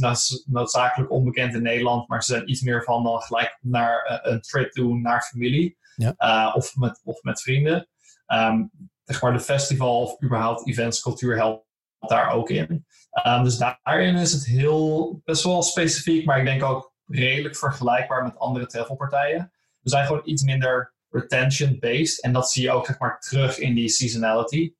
[0.46, 4.40] noodzakelijk onbekend in Nederland, maar ze zijn iets meer van dan gelijk naar uh, een
[4.40, 6.14] trip doen naar familie ja.
[6.18, 7.88] uh, of, met, of met vrienden.
[8.26, 8.70] Um,
[9.06, 11.66] zeg maar de festival of überhaupt events, cultuur helpt
[11.98, 12.86] daar ook in.
[13.26, 18.22] Um, dus daarin is het heel best wel specifiek, maar ik denk ook redelijk vergelijkbaar
[18.22, 19.52] met andere travelpartijen.
[19.80, 23.74] We zijn gewoon iets minder retention-based en dat zie je ook zeg maar, terug in
[23.74, 24.74] die seasonality.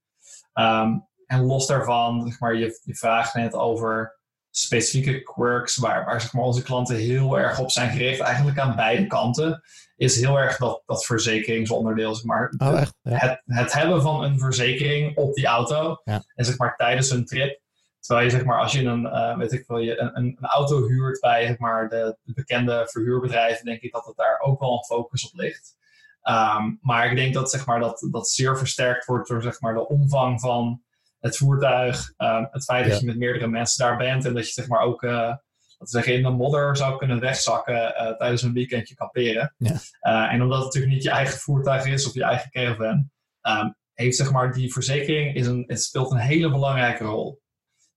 [0.55, 4.16] Um, en los daarvan, zeg maar, je, je vraagt net over
[4.59, 8.77] specifieke quirks waar, waar zeg maar, onze klanten heel erg op zijn gericht, eigenlijk aan
[8.77, 9.63] beide kanten,
[9.97, 12.15] is heel erg dat, dat verzekeringsonderdeel.
[12.15, 12.55] Zeg maar.
[12.59, 12.95] Oh, echt?
[13.03, 16.25] het, het hebben van een verzekering op die auto ja.
[16.35, 17.61] en zeg maar tijdens een trip.
[18.01, 20.87] Terwijl je zeg maar, als je een, uh, weet ik wel, je een, een, auto
[20.87, 24.73] huurt bij zeg maar, de, de, bekende verhuurbedrijven, denk ik dat het daar ook wel
[24.73, 25.77] een focus op ligt.
[26.23, 29.75] Um, maar ik denk dat, zeg maar, dat dat zeer versterkt wordt door zeg maar,
[29.75, 30.83] de omvang van
[31.27, 34.53] het voertuig, um, het feit dat je met meerdere mensen daar bent en dat je
[34.53, 35.35] zeg maar ook uh,
[35.79, 39.55] dat zeggen, in de modder zou kunnen wegzakken uh, tijdens een weekendje kamperen.
[39.59, 39.73] Ja.
[40.03, 43.11] Uh, en omdat het natuurlijk niet je eigen voertuig is of je eigen caravan,
[43.43, 47.41] um, heeft zeg maar die verzekering is een, het speelt een hele belangrijke rol.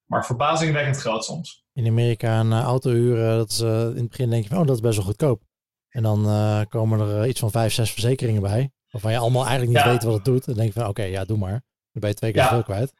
[0.05, 1.63] Maar verbazingwekkend groot soms.
[1.73, 4.81] In Amerika een auto huren, dat is, in het begin denk je, oh dat is
[4.81, 5.41] best wel goedkoop.
[5.89, 6.25] En dan
[6.69, 8.71] komen er iets van vijf, zes verzekeringen bij.
[8.89, 10.47] Waarvan je allemaal eigenlijk niet weet wat het doet.
[10.47, 11.63] En denk je van oké, ja doe maar.
[11.91, 12.47] Dan ben je twee keer ja.
[12.47, 12.93] zoveel kwijt.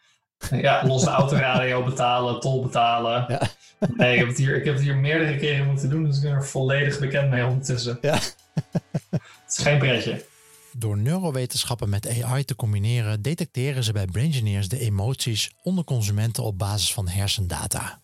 [0.52, 3.26] Ja, losse autoradio betalen, tol betalen.
[3.28, 3.42] Ja.
[3.96, 6.22] Nee, ik heb, het hier, ik heb het hier meerdere keren moeten doen, dus ik
[6.22, 7.98] ben er volledig bekend mee ondertussen.
[8.02, 8.14] Ja.
[9.10, 10.26] het is geen pretje.
[10.72, 16.58] Door neurowetenschappen met AI te combineren, detecteren ze bij Braingineers de emoties onder consumenten op
[16.58, 18.00] basis van hersendata.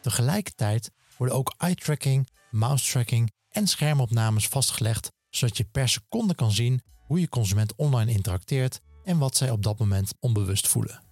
[0.00, 7.20] Tegelijkertijd worden ook eye-tracking, mouse-tracking en schermopnames vastgelegd, zodat je per seconde kan zien hoe
[7.20, 11.05] je consument online interacteert en wat zij op dat moment onbewust voelen.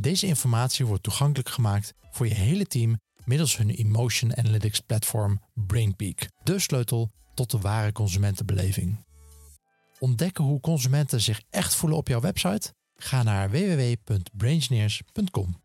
[0.00, 6.28] Deze informatie wordt toegankelijk gemaakt voor je hele team middels hun Emotion Analytics platform BrainPeak,
[6.42, 9.04] de sleutel tot de ware consumentenbeleving.
[9.98, 12.74] Ontdekken hoe consumenten zich echt voelen op jouw website?
[12.96, 15.60] Ga naar www.braingineers.com.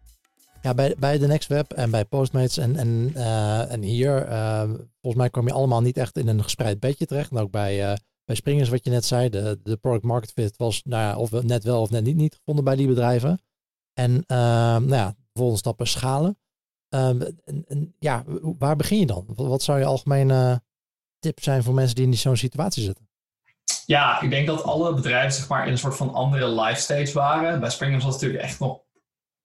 [0.62, 4.64] Ja, bij, bij de Next Web en bij Postmates en, en, uh, en hier, uh,
[5.02, 7.32] volgens mij kwam je allemaal niet echt in een gespreid bedje terecht.
[7.32, 10.82] Ook bij, uh, bij Springers, wat je net zei, de, de product market fit was
[10.84, 13.40] nou ja, of net wel of net niet, niet gevonden bij die bedrijven.
[13.94, 14.38] En uh,
[14.78, 16.38] nou ja, de volgende stap is schalen.
[16.90, 18.24] En, en, ja,
[18.58, 19.26] waar begin je dan?
[19.28, 20.62] Wat, zou je algemene
[21.20, 23.10] tip zijn voor mensen die in zo'n situatie zitten?
[23.86, 27.14] Ja, ik denk dat alle bedrijven zeg maar, in een soort van andere life stage
[27.14, 27.60] waren.
[27.60, 28.82] Bij Springers was het natuurlijk echt nog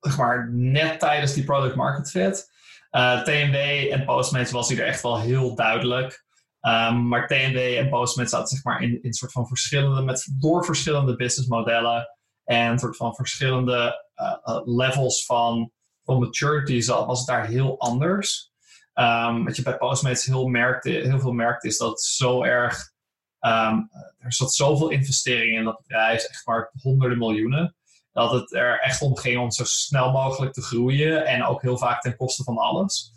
[0.00, 2.50] zeg maar, net tijdens die product market fit.
[2.90, 6.26] Uh, en Postmates was hier echt wel heel duidelijk.
[6.60, 10.64] Um, maar TNW en Postmates zaten zeg maar, in, in soort van verschillende, met, door
[10.64, 12.17] verschillende businessmodellen
[12.48, 15.70] en soort van verschillende uh, levels van,
[16.04, 18.52] van maturity was het daar heel anders.
[18.94, 22.92] Um, wat je bij Postmates heel, merkte, heel veel merkt is dat zo erg.
[23.40, 27.76] Um, er zat zoveel investering in dat bedrijf, echt maar honderden miljoenen.
[28.12, 31.78] Dat het er echt om ging om zo snel mogelijk te groeien en ook heel
[31.78, 33.12] vaak ten koste van alles.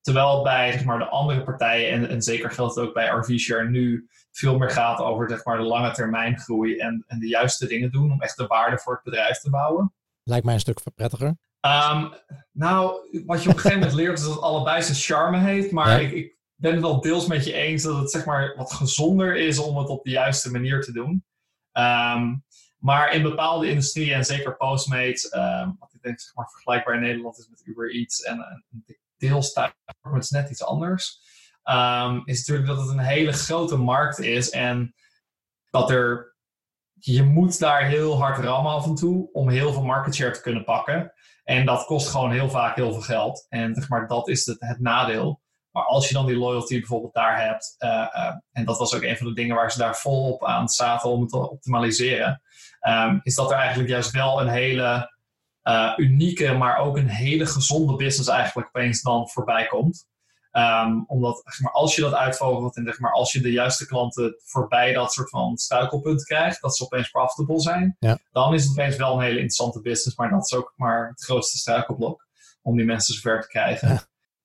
[0.00, 3.68] Terwijl bij zeg maar, de andere partijen, en, en zeker geldt het ook bij RV-Share
[3.68, 7.66] nu, veel meer gaat over zeg maar, de lange termijn groei en, en de juiste
[7.66, 9.94] dingen doen om echt de waarde voor het bedrijf te bouwen.
[10.22, 11.36] Lijkt mij een stuk prettiger.
[11.60, 12.12] Um,
[12.52, 15.70] nou, wat je op een gegeven moment leert is dat het allebei zijn charme heeft.
[15.70, 18.72] Maar ik, ik, ben het wel deels met je eens dat het zeg maar, wat
[18.72, 21.24] gezonder is om het op de juiste manier te doen.
[21.72, 22.44] Um,
[22.78, 27.00] maar in bepaalde industrieën en zeker Postmates, um, wat ik denk zeg maar, vergelijkbaar in
[27.00, 28.84] Nederland is met Uber Eats en, en
[29.16, 31.20] deels thuis, maar het is net iets anders.
[32.24, 34.94] Is natuurlijk dat het een hele grote markt is en
[35.70, 36.34] dat er
[36.98, 40.40] je moet daar heel hard rammen af en toe om heel veel market share te
[40.40, 41.12] kunnen pakken.
[41.44, 43.46] En dat kost gewoon heel vaak heel veel geld.
[43.48, 45.40] En zeg maar, dat is het, het nadeel.
[45.70, 49.02] Maar als je dan die loyalty bijvoorbeeld daar hebt, uh, uh, en dat was ook
[49.02, 52.42] een van de dingen waar ze daar volop aan zaten om het te optimaliseren,
[52.88, 55.12] um, is dat er eigenlijk juist wel een hele
[55.62, 60.06] uh, unieke, maar ook een hele gezonde business eigenlijk opeens dan voorbij komt.
[60.56, 63.86] Um, omdat zeg maar, als je dat uitvogelt en zeg maar, als je de juiste
[63.86, 68.18] klanten voorbij dat soort van struikelpunt krijgt, dat ze opeens profitable zijn, ja.
[68.30, 70.16] dan is het opeens wel een hele interessante business.
[70.16, 72.26] Maar dat is ook maar het grootste struikelblok
[72.62, 74.00] om die mensen zover te krijgen.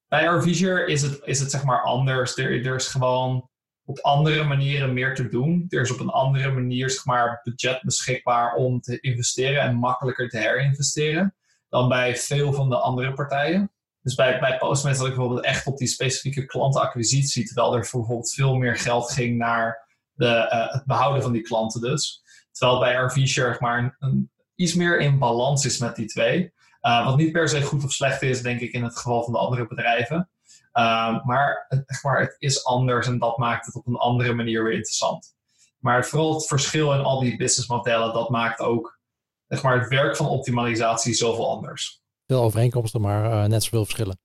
[0.07, 2.37] Bij Arvisure is het, is het zeg maar anders.
[2.37, 3.49] Er, er is gewoon
[3.85, 5.65] op andere manieren meer te doen.
[5.69, 10.29] Er is op een andere manier zeg maar, budget beschikbaar om te investeren en makkelijker
[10.29, 11.35] te herinvesteren
[11.69, 13.71] dan bij veel van de andere partijen.
[14.01, 18.55] Dus bij, bij Postmates ik bijvoorbeeld echt op die specifieke klantenacquisitie, terwijl er bijvoorbeeld veel
[18.55, 22.23] meer geld ging naar de, uh, het behouden van die klanten dus.
[22.51, 26.53] Terwijl bij RV-Share maar een, iets meer in balans is met die twee.
[26.81, 29.33] Uh, wat niet per se goed of slecht is, denk ik, in het geval van
[29.33, 30.29] de andere bedrijven.
[30.73, 31.67] Uh, maar,
[32.01, 35.35] maar het is anders en dat maakt het op een andere manier weer interessant.
[35.79, 38.99] Maar vooral het verschil in al die businessmodellen, dat maakt ook
[39.47, 42.00] zeg maar, het werk van optimalisatie zoveel anders.
[42.31, 44.19] Veel overeenkomsten, maar uh, net zoveel verschillen.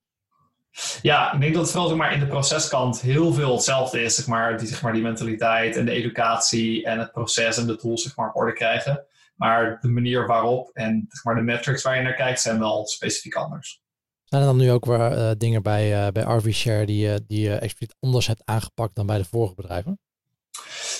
[1.01, 4.15] Ja, ik denk dat het vooral zeg maar, in de proceskant heel veel hetzelfde is.
[4.15, 7.75] Zeg maar, die, zeg maar, die mentaliteit en de educatie en het proces en de
[7.75, 9.05] tools zeg maar, op orde krijgen.
[9.35, 12.87] Maar de manier waarop en zeg maar, de metrics waar je naar kijkt zijn wel
[12.87, 13.81] specifiek anders.
[14.23, 17.15] Zijn er dan nu ook weer uh, dingen bij, uh, bij RV Share die, uh,
[17.27, 19.99] die je expliciet anders hebt aangepakt dan bij de vorige bedrijven?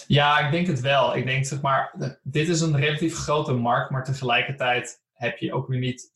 [0.07, 1.15] Ja, ik denk het wel.
[1.15, 5.67] Ik denk, zeg maar, dit is een relatief grote markt, maar tegelijkertijd heb je ook
[5.67, 6.09] weer niet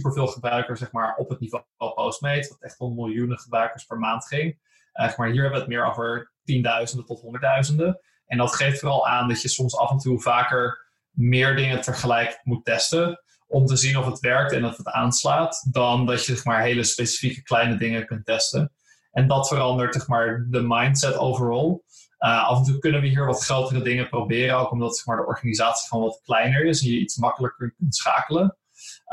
[0.00, 4.26] superveel gebruikers zeg maar, op het niveau Postmates, wat echt om miljoenen gebruikers per maand
[4.26, 4.58] ging.
[5.00, 8.00] Uh, maar hier hebben we het meer over tienduizenden tot honderdduizenden.
[8.26, 12.40] En dat geeft vooral aan dat je soms af en toe vaker meer dingen tegelijk
[12.42, 16.34] moet testen om te zien of het werkt en of het aanslaat, dan dat je
[16.34, 18.72] zeg maar, hele specifieke kleine dingen kunt testen.
[19.10, 21.84] En dat verandert zeg maar, de mindset overal.
[22.18, 25.16] Uh, af en toe kunnen we hier wat grotere dingen proberen, ook omdat zeg maar,
[25.16, 28.56] de organisatie gewoon wat kleiner is en je iets makkelijker kunt schakelen.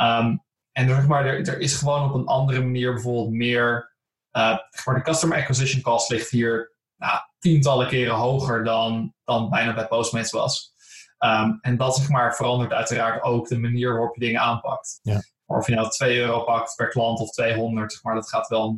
[0.02, 0.45] Um,
[0.78, 3.96] en zeg maar, er, er, is gewoon op een andere manier bijvoorbeeld meer.
[4.32, 9.50] Uh, zeg maar, de customer acquisition cost ligt hier nou, tientallen keren hoger dan, dan
[9.50, 10.74] bijna bij Postmates was.
[11.20, 15.00] Um, en dat zeg maar, verandert uiteraard ook de manier waarop je dingen aanpakt.
[15.02, 15.22] Ja.
[15.46, 18.76] Of je nou 2 euro pakt per klant of 200, zeg maar, dat gaat wel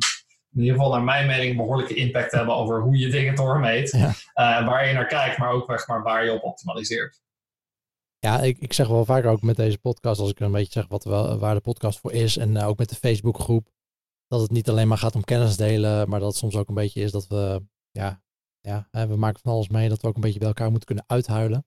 [0.52, 3.90] in ieder geval naar mijn mening een behoorlijke impact hebben over hoe je dingen doormeet.
[3.90, 4.06] Ja.
[4.06, 7.20] Uh, waar je naar kijkt, maar ook zeg maar, waar je op optimaliseert.
[8.20, 10.86] Ja, ik, ik zeg wel vaker ook met deze podcast, als ik een beetje zeg
[10.88, 11.04] wat,
[11.38, 12.36] waar de podcast voor is.
[12.36, 13.68] En uh, ook met de Facebookgroep.
[14.26, 16.74] Dat het niet alleen maar gaat om kennis delen, maar dat het soms ook een
[16.74, 18.22] beetje is dat we, ja,
[18.60, 19.88] ja we maken van alles mee.
[19.88, 21.66] Dat we ook een beetje bij elkaar moeten kunnen uithuilen.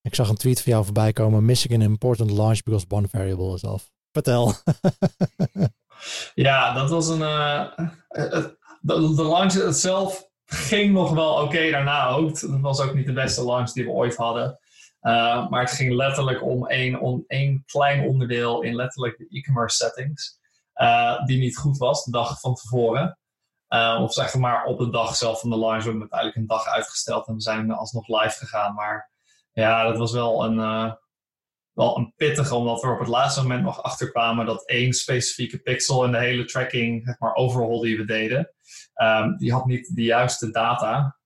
[0.00, 1.44] Ik zag een tweet van jou voorbij komen.
[1.44, 3.90] Missing an important launch because one variable is off.
[4.12, 4.52] Vertel.
[6.34, 7.20] ja, dat was een.
[7.20, 7.78] Uh,
[8.80, 12.40] de, de launch zelf ging nog wel oké daarna ook.
[12.40, 14.58] Het was ook niet de beste launch die we ooit hadden.
[15.02, 17.24] Uh, maar het ging letterlijk om één, om
[17.66, 20.40] klein onderdeel in letterlijk de e-commerce settings.
[20.74, 23.18] Uh, die niet goed was de dag van tevoren.
[23.68, 25.82] Uh, of zeg maar op de dag zelf van de launch.
[25.82, 28.74] We hebben uiteindelijk een dag uitgesteld en we zijn alsnog live gegaan.
[28.74, 29.10] Maar
[29.52, 30.96] ja, dat was wel een,
[31.72, 36.04] wel een pittige, omdat we op het laatste moment nog achterkwamen dat één specifieke pixel
[36.04, 38.52] in de hele tracking, zeg maar, overhaul die we deden,
[38.94, 41.16] um, die had niet de juiste data.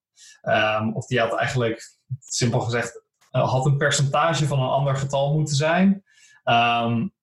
[0.42, 3.05] Um, of die had eigenlijk, simpel gezegd, uh,
[3.40, 6.04] had een percentage van een ander getal moeten zijn.
[6.44, 7.14] Um,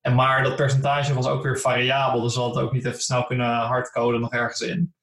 [0.00, 3.24] en maar dat percentage was ook weer variabel, dus we hadden ook niet even snel
[3.24, 4.94] kunnen hardcoden nog ergens in.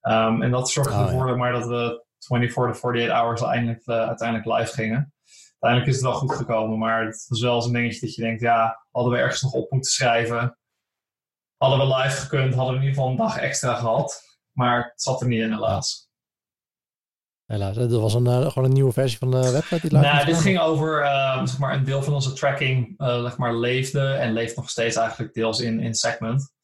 [0.00, 1.36] en dat zorgde oh, ervoor ja.
[1.36, 5.14] maar dat we 24 to 48 hours uiteindelijk, uh, uiteindelijk live gingen
[5.58, 6.78] uiteindelijk is het wel goed gekomen.
[6.78, 9.70] Maar het was wel zo'n dingetje dat je denkt, ja, hadden we ergens nog op
[9.70, 10.58] moeten schrijven.
[11.56, 14.22] Hadden we live gekund, hadden we in ieder geval een dag extra gehad.
[14.52, 16.05] Maar het zat er niet in, helaas.
[17.46, 20.36] Helaas, dat was een, uh, gewoon een nieuwe versie van de website die Nou, dit
[20.36, 24.32] ging over uh, zeg maar een deel van onze tracking uh, zeg maar, leefde en
[24.32, 26.54] leeft nog steeds eigenlijk deels in, in Segment.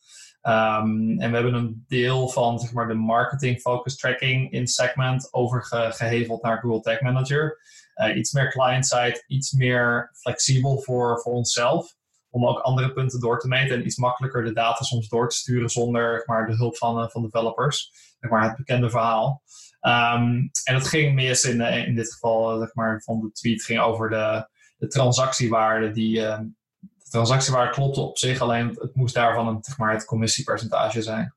[0.42, 5.28] Um, en we hebben een deel van zeg maar, de marketing focus tracking in Segment
[5.32, 7.58] overgeheveld naar Google Tag Manager.
[7.96, 11.94] Uh, iets meer client-side, iets meer flexibel voor, voor onszelf.
[12.30, 15.36] Om ook andere punten door te meten en iets makkelijker de data soms door te
[15.36, 17.90] sturen zonder maar, de hulp van, van developers.
[18.20, 19.42] Zeg maar, het bekende verhaal.
[19.86, 23.62] Um, en het ging mis in, uh, in dit geval zeg maar, van de tweet
[23.62, 25.90] ging over de, de transactiewaarde.
[25.90, 31.02] Die, de transactiewaarde klopte op zich, alleen het moest daarvan een, zeg maar, het commissiepercentage
[31.02, 31.34] zijn.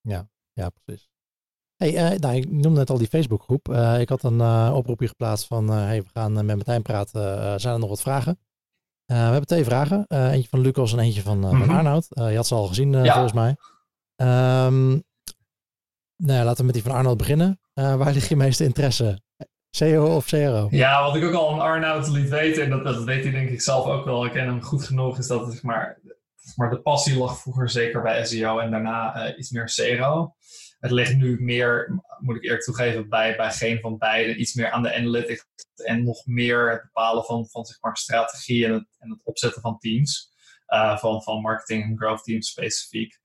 [0.00, 1.08] Ja, ja precies.
[1.76, 3.68] Hey, uh, nou, ik noemde net al die Facebookgroep.
[3.68, 7.60] Uh, ik had een uh, oproepje geplaatst van, hey, we gaan met Martijn praten.
[7.60, 8.38] zijn er nog wat vragen?
[9.04, 10.04] we hebben twee vragen.
[10.08, 11.64] eentje van Lucas en eentje van, mm -hmm.
[11.64, 12.06] van Arnoud.
[12.08, 13.12] je had ze al gezien, ja.
[13.12, 13.56] volgens mij.
[14.66, 15.04] Um,
[16.26, 17.60] nou laten we met die van Arnoud beginnen.
[17.74, 19.22] waar ligt je meeste interesse?
[19.70, 20.68] CEO of CRO?
[20.70, 23.50] Ja, wat ik ook al aan Arnoud liet weten, en dat, dat weet hij denk
[23.50, 26.00] ik zelf ook wel, ik ken hem goed genoeg, is dat zeg maar,
[26.56, 30.34] maar de passie lag vroeger zeker bij SEO en daarna iets meer SEO.
[30.80, 34.36] Het ligt nu meer, moet ik eerlijk toegeven, bij, bij geen van beide.
[34.36, 35.46] Iets meer aan de analytics
[35.84, 39.60] en nog meer het bepalen van, van zeg maar, strategie en het, en het opzetten
[39.62, 40.32] van teams.
[40.96, 43.18] van, van marketing en growth teams specifiek.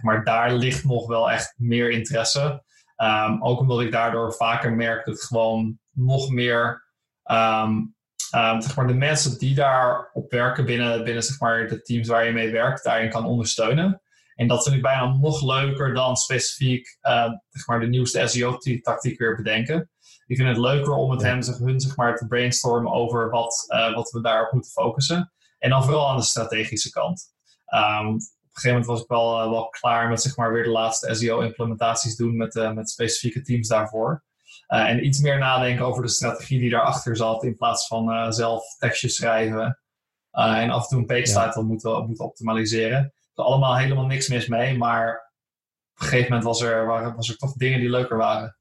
[0.00, 2.64] Maar daar ligt nog wel echt meer interesse.
[2.96, 6.84] Um, ook omdat ik daardoor vaker merk dat gewoon nog meer
[7.24, 7.94] um,
[8.32, 12.24] zeg maar de mensen die daar op werken binnen, binnen zeg maar, de teams waar
[12.24, 14.02] je mee werkt, daarin kan ondersteunen.
[14.34, 19.18] En dat vind ik bijna nog leuker dan specifiek uh, zeg maar, de nieuwste SEO-tactiek
[19.18, 19.90] weer bedenken.
[20.26, 23.64] Ik vind het leuker om met hen, zeg, hun zeg maar, te brainstormen over wat,
[23.68, 25.32] uh, wat we daarop moeten focussen.
[25.58, 27.34] En dan vooral aan de strategische kant.
[27.74, 28.16] Um,
[28.58, 32.16] gegeven moment was ik wel, eh, wel klaar met zeg maar, weer de laatste SEO-implementaties
[32.16, 34.24] doen met, uh, met specifieke teams daarvoor.
[34.68, 38.76] Uh, en iets meer nadenken over de strategie die daarachter zat, in plaats van zelf
[38.78, 39.80] tekstjes schrijven
[40.30, 43.12] en af en toe een page title moeten, moeten optimaliseren.
[43.34, 45.08] Er allemaal helemaal niks mis mee, maar
[45.94, 48.56] op een gegeven moment was er, waren, was er toch dingen die leuker waren.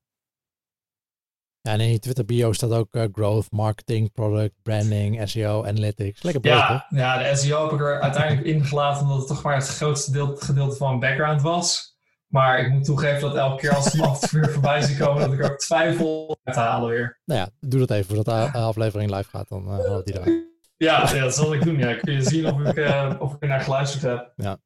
[1.61, 6.21] Ja, en in je Twitter bio staat ook uh, growth, marketing, product, branding, SEO, analytics.
[6.21, 9.55] Lekker breed, ja, ja, de SEO heb ik er uiteindelijk ingelaten omdat het toch maar
[9.55, 11.95] het grootste deel, gedeelte van mijn background was.
[12.27, 15.51] Maar ik moet toegeven dat elke keer als het weer voorbij zie komen, dat ik
[15.51, 17.19] ook twijfel uit te halen weer.
[17.25, 20.27] Nou ja, doe dat even voordat de aflevering live gaat, dan uh, halen die daar.
[20.77, 21.77] Ja, ja, dat zal ik doen.
[21.77, 21.93] Ja.
[21.93, 24.33] Kun je zien of ik, uh, of ik naar geluisterd heb.
[24.35, 24.57] Ja.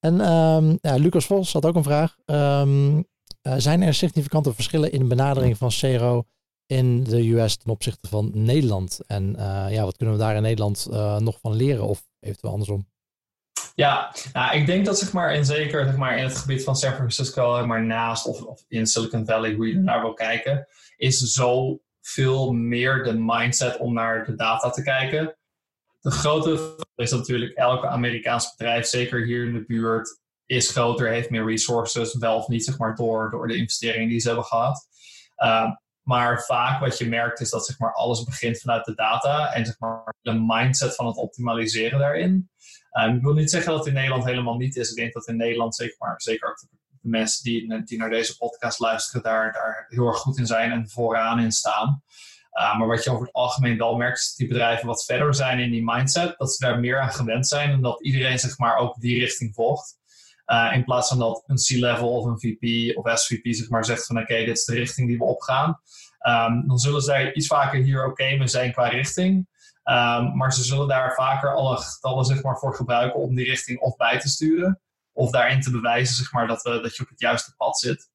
[0.00, 2.16] En um, ja, Lucas Vos had ook een vraag.
[2.26, 3.06] Um,
[3.42, 6.24] uh, zijn er significante verschillen in de benadering van CRO
[6.66, 9.00] in de US ten opzichte van Nederland?
[9.06, 12.52] En uh, ja, wat kunnen we daar in Nederland uh, nog van leren of eventueel
[12.52, 12.90] andersom?
[13.74, 16.76] Ja, nou, ik denk dat zeg maar, in zeker zeg maar, in het gebied van
[16.76, 21.80] San Francisco, maar naast of, in Silicon Valley, hoe je naar wil kijken, is zo
[22.00, 25.36] veel meer de mindset om naar de data te kijken.
[26.00, 30.20] De grote is natuurlijk elke Amerikaans bedrijf, zeker hier in de buurt,
[30.52, 34.20] is groter, heeft meer resources, wel of niet zeg maar, door, door de investeringen die
[34.20, 34.86] ze hebben gehad.
[35.36, 35.70] Uh,
[36.02, 39.66] maar vaak wat je merkt is dat zeg maar, alles begint vanuit de data en
[39.66, 42.50] zeg maar, de mindset van het optimaliseren daarin.
[43.00, 44.90] Um, ik wil niet zeggen dat het in Nederland helemaal niet is.
[44.90, 48.36] Ik denk dat in Nederland, zeker, maar, zeker ook de mensen die, die naar deze
[48.36, 52.02] podcast luisteren, daar, daar heel erg goed in zijn en vooraan in staan.
[52.58, 55.34] Uh, maar wat je over het algemeen wel merkt, is dat die bedrijven wat verder
[55.34, 58.58] zijn in die mindset, dat ze daar meer aan gewend zijn en dat iedereen zeg
[58.58, 60.00] maar, ook die richting volgt.
[60.46, 64.06] Uh, in plaats van dat een C-level of een VP of SVP zeg maar, zegt
[64.06, 65.80] van oké, dit is de richting die we opgaan.
[66.26, 69.48] Um, dan zullen daar iets vaker hier oké okay mee zijn qua richting.
[69.84, 73.80] Um, maar ze zullen daar vaker alle getallen zeg maar, voor gebruiken om die richting
[73.80, 74.80] of bij te sturen.
[75.12, 78.10] Of daarin te bewijzen zeg maar, dat, we, dat je op het juiste pad zit.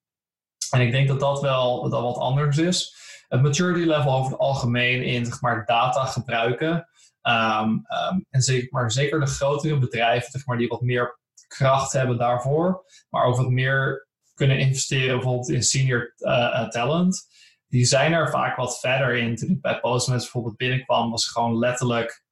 [0.70, 2.96] En ik denk dat dat wel dat wat anders is.
[3.28, 6.90] Het maturity level over het algemeen in zeg maar, data gebruiken.
[7.22, 7.86] Um,
[8.30, 12.86] en zeker, maar zeker de grotere bedrijven zeg maar, die wat meer kracht hebben daarvoor,
[13.10, 17.28] maar ook wat meer kunnen investeren bijvoorbeeld in senior uh, talent.
[17.68, 19.36] Die zijn er vaak wat verder in.
[19.36, 22.26] Toen ik bij Postmates bijvoorbeeld binnenkwam, was gewoon letterlijk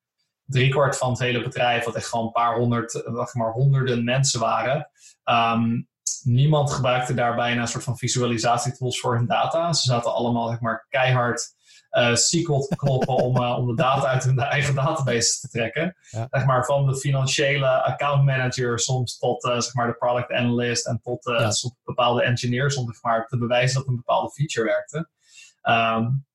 [0.45, 4.03] driekwart van het hele bedrijf, wat echt gewoon een paar honderd, eh, wacht maar honderden
[4.03, 4.89] mensen waren.
[5.23, 5.87] Um,
[6.23, 9.73] niemand gebruikte daar bijna een soort van visualisatietools voor hun data.
[9.73, 11.55] Ze zaten allemaal zeg maar, keihard
[11.95, 15.95] SQL te kloppen om, uh, om de data uit hun eigen database te trekken.
[16.09, 16.27] Ja.
[16.31, 20.87] Zeg maar, van de financiële account manager soms tot uh, zeg maar, de product analyst
[20.87, 21.51] en tot ja.
[21.83, 24.97] bepaalde engineers om zeg maar, te bewijzen dat een bepaalde feature werkte.
[25.63, 26.25] Um,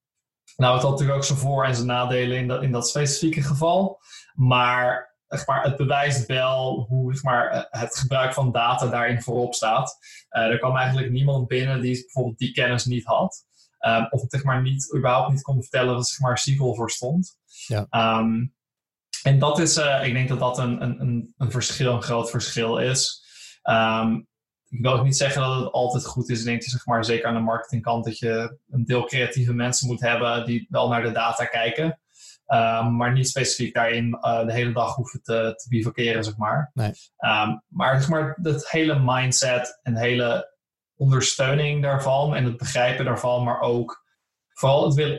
[0.57, 3.43] nou, het had natuurlijk ook zijn voor- en zijn nadelen in dat, in dat specifieke
[3.43, 4.01] geval.
[4.35, 9.55] Maar, zeg maar het bewijst wel hoe zeg maar, het gebruik van data daarin voorop
[9.55, 9.99] staat.
[10.29, 13.49] er kwam eigenlijk niemand binnen die bijvoorbeeld die kennis niet had.
[13.87, 16.91] Um, of het zeg maar niet, überhaupt niet kon vertellen wat zeg maar SQL voor
[16.91, 17.39] stond.
[17.66, 17.87] Ja.
[18.18, 18.55] Um,
[19.22, 22.78] en dat is, uh, ik denk dat dat een, een, een verschil, een groot verschil
[22.78, 23.24] is.
[23.70, 24.28] Um,
[24.68, 26.39] ik wil ook niet zeggen dat het altijd goed is.
[26.39, 30.01] Ik denk zeg maar, zeker aan de marketingkant dat je een deel creatieve mensen moet
[30.01, 32.01] hebben die wel naar de data kijken.
[32.47, 36.70] Um, maar niet specifiek daarin uh, de hele dag hoeven te, te bivakeren, zeg maar.
[36.74, 36.93] Nee.
[37.18, 40.59] Um, maar zeg maar, dat hele mindset en hele
[41.01, 44.05] ondersteuning daarvan en het begrijpen daarvan, maar ook
[44.53, 45.18] vooral het willen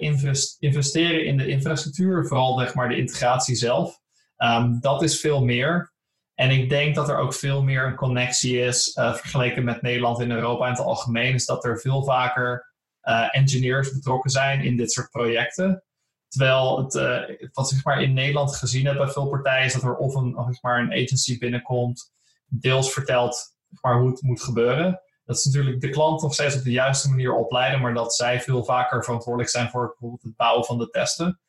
[0.60, 4.00] investeren in de infrastructuur, vooral zeg maar de integratie zelf.
[4.38, 5.94] Um, dat is veel meer.
[6.34, 10.20] En ik denk dat er ook veel meer een connectie is, uh, vergeleken met Nederland
[10.20, 12.74] en Europa in het algemeen, is dat er veel vaker
[13.04, 15.84] uh, engineers betrokken zijn in dit soort projecten.
[16.28, 19.84] Terwijl het, uh, wat zeg maar in Nederland gezien heb bij veel partijen, is dat
[19.84, 22.12] er of een, zeg maar een agency binnenkomt,
[22.46, 25.02] deels vertelt maar, hoe het moet gebeuren
[25.32, 28.42] dat is natuurlijk de klant nog steeds op de juiste manier opleiden, maar dat zij
[28.42, 31.40] veel vaker verantwoordelijk zijn voor bijvoorbeeld het bouwen van de testen.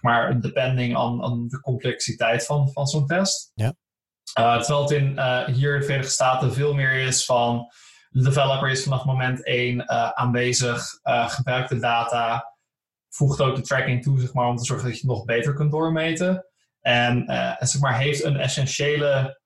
[0.00, 3.52] Maar depending aan, de complexiteit van, van zo'n test.
[3.54, 3.74] Ja.
[4.32, 5.20] terwijl het in,
[5.54, 7.72] hier in de Verenigde Staten veel meer is van
[8.10, 12.54] de developer is vanaf moment 1 aanwezig, gebruikt de data,
[13.08, 15.54] voegt ook de tracking toe zeg maar, om te zorgen dat je het nog beter
[15.54, 16.46] kunt doormeten.
[16.80, 17.24] En
[17.58, 19.40] zeg maar, heeft een essentiële,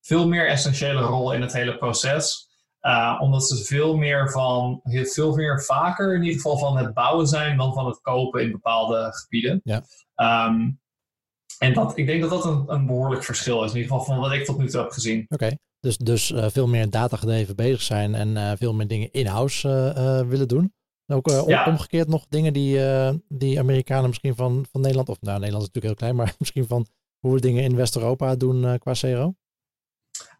[0.00, 2.50] veel meer essentiële rol in het hele proces.
[2.82, 7.26] Uh, omdat ze veel meer van, veel meer vaker in ieder geval van het bouwen
[7.26, 9.60] zijn dan van het kopen in bepaalde gebieden.
[9.64, 9.82] Ja.
[10.46, 10.80] Um,
[11.58, 14.18] en dat, ik denk dat dat een, een behoorlijk verschil is, in ieder geval van
[14.18, 15.24] wat ik tot nu toe heb gezien.
[15.28, 19.68] Oké, dus, dus uh, veel meer datagedreven bezig zijn en uh, veel meer dingen in-house
[20.28, 20.74] willen doen.
[21.06, 22.80] En ook om, omgekeerd nog dingen die,
[23.28, 26.66] die Amerikanen misschien van, van Nederland, of nou Nederland is natuurlijk heel klein, maar misschien
[26.66, 26.86] van
[27.18, 29.34] hoe we dingen in West-Europa doen qua CRO?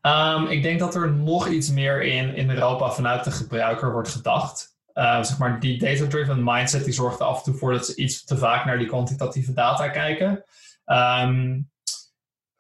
[0.07, 4.09] Um, ik denk dat er nog iets meer in, in Europa vanuit de gebruiker wordt
[4.09, 4.77] gedacht.
[4.95, 7.97] Uh, zeg maar, die data-driven mindset die zorgt er af en toe voor dat ze
[7.97, 10.45] iets te vaak naar die kwantitatieve data kijken.
[10.87, 11.71] Um,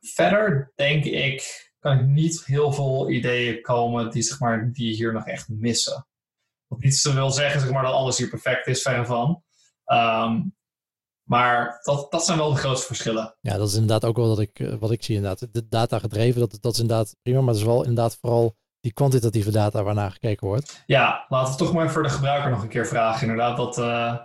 [0.01, 5.13] verder denk ik, kan ik niet heel veel ideeën komen die, zeg maar, die hier
[5.13, 6.07] nog echt missen.
[6.67, 9.43] Wat niet wil zeggen zeg maar, dat alles hier perfect is, verre van.
[9.87, 10.55] Um,
[11.23, 13.35] maar dat, dat zijn wel de grootste verschillen.
[13.41, 15.49] Ja, dat is inderdaad ook wel wat ik, eh, wat ik zie inderdaad.
[15.53, 17.39] De data gedreven, dat, dat is inderdaad prima.
[17.41, 20.83] Maar het is wel inderdaad vooral die kwantitatieve data waarnaar gekeken wordt.
[20.87, 23.23] Ja, laten we toch maar voor de gebruiker nog een keer vragen.
[23.23, 24.17] Inderdaad, dat, uh,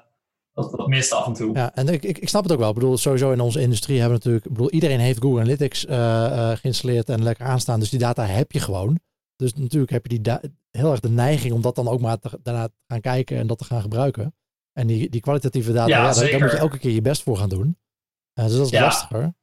[0.53, 1.55] dat, dat mist af en toe.
[1.55, 2.69] Ja, en ik, ik, ik, snap het ook wel.
[2.69, 4.45] Ik bedoel, sowieso in onze industrie hebben we natuurlijk...
[4.45, 7.79] Ik bedoel, iedereen heeft Google Analytics uh, uh, geïnstalleerd en lekker aanstaan.
[7.79, 8.99] Dus die data heb je gewoon.
[9.35, 10.33] Dus natuurlijk heb je die
[10.71, 13.47] heel erg de neiging om dat dan ook maar te, daarna te gaan kijken en
[13.47, 14.35] dat te gaan gebruiken.
[14.77, 17.49] En die, die kwalitatieve data, ja, daar, moet je elke keer je best voor gaan
[17.49, 17.77] doen.
[18.33, 18.81] Uh, dus dat is ja.
[18.81, 19.35] lastiger.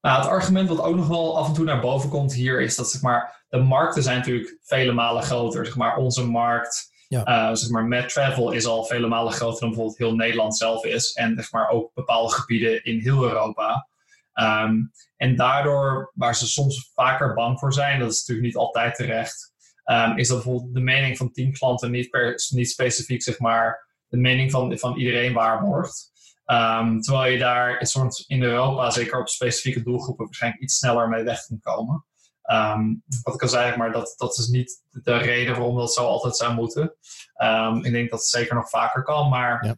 [0.00, 2.76] Nou, het argument wat ook nog wel af en toe naar boven komt hier is
[2.76, 5.66] dat zeg maar, de markten zijn natuurlijk vele malen groter.
[5.66, 7.50] Zeg maar, onze markt ja.
[7.50, 10.84] uh, zeg maar, met travel is al vele malen groter dan bijvoorbeeld heel Nederland zelf
[10.84, 11.12] is.
[11.12, 13.88] En zeg maar, ook bepaalde gebieden in heel Europa.
[14.34, 18.94] Um, en daardoor, waar ze soms vaker bang voor zijn, dat is natuurlijk niet altijd
[18.94, 19.52] terecht,
[19.84, 23.88] um, is dat bijvoorbeeld de mening van tien klanten niet, per, niet specifiek zeg maar,
[24.10, 26.08] de mening van, van iedereen waarborgt.
[26.46, 27.90] Um, terwijl je daar
[28.26, 32.04] in Europa, zeker op specifieke doelgroepen, waarschijnlijk iets sneller mee weg kunt komen.
[32.50, 36.06] Um, wat ik al zei, maar dat, dat is niet de reden waarom dat zo
[36.06, 36.96] altijd zou moeten.
[37.42, 39.76] Um, ik denk dat het zeker nog vaker kan, maar ja.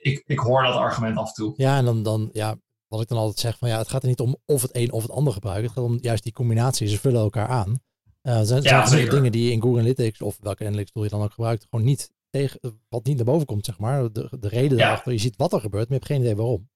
[0.00, 1.54] ik, ik hoor dat argument af en toe.
[1.56, 2.56] Ja, en dan, dan ja,
[2.86, 4.92] wat ik dan altijd zeg, van ja, het gaat er niet om of het een
[4.92, 5.64] of het ander gebruiken.
[5.64, 6.88] Het gaat om juist die combinatie.
[6.88, 7.80] Ze vullen elkaar aan.
[8.22, 11.02] Uh, er zijn, ja, zijn dingen die je in Google Analytics of welke Analytics tool
[11.02, 14.12] je dan ook gebruikt, gewoon niet tegen, wat niet naar boven komt, zeg maar.
[14.12, 14.84] De, de reden ja.
[14.84, 15.12] daarachter.
[15.12, 16.68] Je ziet wat er gebeurt, maar je hebt geen idee waarom.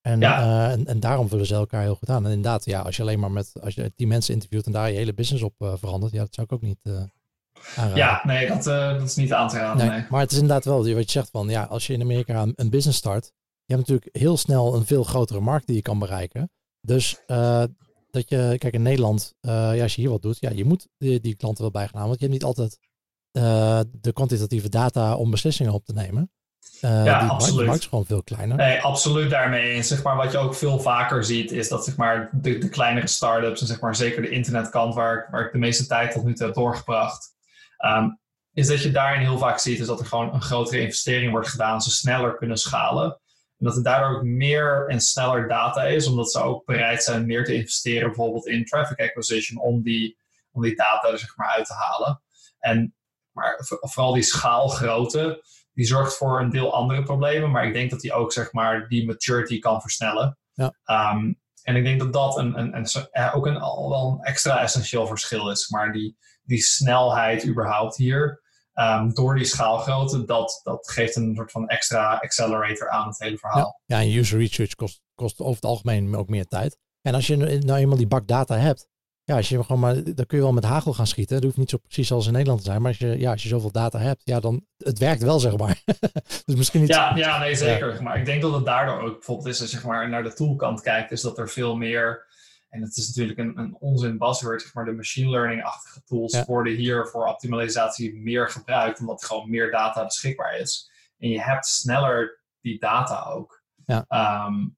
[0.00, 2.24] En, uh, en, en, daarom vullen ze elkaar heel goed aan.
[2.24, 4.90] En inderdaad, ja, als je alleen maar met als je die mensen interviewt en daar
[4.90, 7.02] je hele business op uh, verandert, ja, dat zou ik ook niet uh,
[7.76, 7.96] aanraden.
[7.96, 9.88] Ja, nee, dat, dat is niet aan te raden.
[9.88, 12.42] Nee, Maar het is inderdaad wel wat je zegt van, ja, als je in Amerika
[12.42, 13.32] een, een business start,
[13.64, 16.50] je hebt natuurlijk heel snel een veel grotere markt die je kan bereiken.
[16.80, 17.20] Dus
[18.10, 21.20] dat je, kijk, in Nederland, ja, als je hier wat doet, ja, je moet die,
[21.20, 22.78] die klanten wel bijgaan, want je hebt niet altijd
[23.36, 26.30] uh, de kwantitatieve data om beslissingen op te nemen.
[26.80, 27.66] Uh, ja, die absoluut.
[27.66, 28.56] Markt is gewoon veel kleiner.
[28.56, 29.88] Nee, absoluut daarmee eens.
[29.88, 33.06] Zeg maar, wat je ook veel vaker ziet, is dat zeg maar, de, de kleinere
[33.06, 36.34] start-ups en zeg maar, zeker de internetkant, waar, waar ik de meeste tijd tot nu
[36.34, 37.34] toe heb doorgebracht,
[37.86, 38.18] um,
[38.52, 41.48] is dat je daarin heel vaak ziet is dat er gewoon een grotere investering wordt
[41.48, 43.20] gedaan, ze sneller kunnen schalen.
[43.58, 47.26] En dat er daardoor ook meer en sneller data is, omdat ze ook bereid zijn
[47.26, 50.18] meer te investeren, bijvoorbeeld in traffic acquisition, om die,
[50.52, 52.22] om die data er zeg maar uit te halen.
[52.58, 52.94] En
[53.36, 57.50] maar vooral die schaalgrootte, die zorgt voor een deel andere problemen.
[57.50, 60.38] Maar ik denk dat die ook zeg maar, die maturity kan versnellen.
[60.52, 60.74] Ja.
[61.14, 64.60] Um, en ik denk dat dat een, een, een, ook een, al wel een extra
[64.60, 65.68] essentieel verschil is.
[65.68, 68.42] Maar die, die snelheid überhaupt hier,
[68.74, 73.38] um, door die schaalgrootte, dat, dat geeft een soort van extra accelerator aan het hele
[73.38, 73.80] verhaal.
[73.84, 76.78] Ja, ja en user research kost, kost over het algemeen ook meer tijd.
[77.02, 78.88] En als je nou eenmaal die bak data hebt,
[79.26, 81.34] ja, als je gewoon maar, dan kun je wel met hagel gaan schieten.
[81.34, 82.82] Dat hoeft niet zo precies als in Nederland te zijn.
[82.82, 85.56] Maar als je, ja, als je zoveel data hebt, ja, dan het werkt wel, zeg
[85.56, 85.82] maar.
[86.44, 86.88] dus misschien niet.
[86.88, 88.02] Ja, ja nee, zeker.
[88.02, 90.32] Maar ik denk dat het daardoor ook bijvoorbeeld is, als je zeg maar, naar de
[90.32, 92.26] toolkant kijkt, is dat er veel meer.
[92.68, 96.74] En het is natuurlijk een, een onzin buzzword, zeg maar, de machine learning-achtige tools worden
[96.74, 100.90] hier voor optimalisatie meer gebruikt, omdat er gewoon meer data beschikbaar is.
[101.18, 103.62] En je hebt sneller die data ook.
[103.84, 104.46] Ja.
[104.46, 104.76] Um,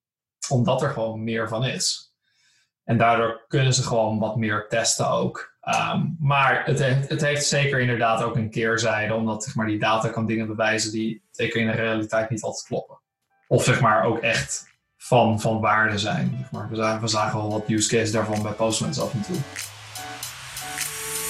[0.48, 2.07] omdat er gewoon meer van is.
[2.88, 5.56] En daardoor kunnen ze gewoon wat meer testen ook.
[5.92, 9.78] Um, maar het heeft, het heeft zeker inderdaad ook een keerzijde, omdat zeg maar, die
[9.78, 12.98] data kan dingen bewijzen die zeker in de realiteit niet altijd kloppen.
[13.48, 16.36] Of zeg maar ook echt van, van waarde zijn.
[16.38, 16.68] Zeg maar.
[16.68, 16.76] we,
[17.06, 19.36] zagen, we wel wat use case daarvan bij Postmates af en toe.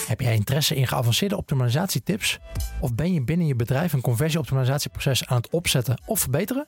[0.08, 2.38] Heb jij interesse in geavanceerde optimalisatietips?
[2.80, 6.66] Of ben je binnen je bedrijf een conversieoptimalisatieproces aan het opzetten of verbeteren?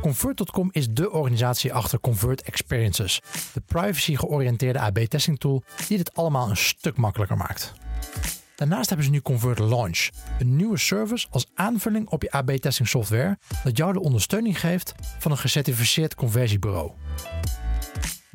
[0.00, 3.20] Convert.com is de organisatie achter Convert Experiences,
[3.52, 7.72] de privacy-georiënteerde AB-testing tool die dit allemaal een stuk makkelijker maakt.
[8.54, 13.38] Daarnaast hebben ze nu Convert Launch, een nieuwe service als aanvulling op je AB-testing software
[13.64, 16.92] dat jou de ondersteuning geeft van een gecertificeerd conversiebureau.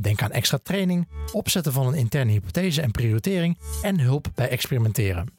[0.02, 5.38] Denk aan extra training, opzetten van een interne hypothese en prioritering en hulp bij experimenteren.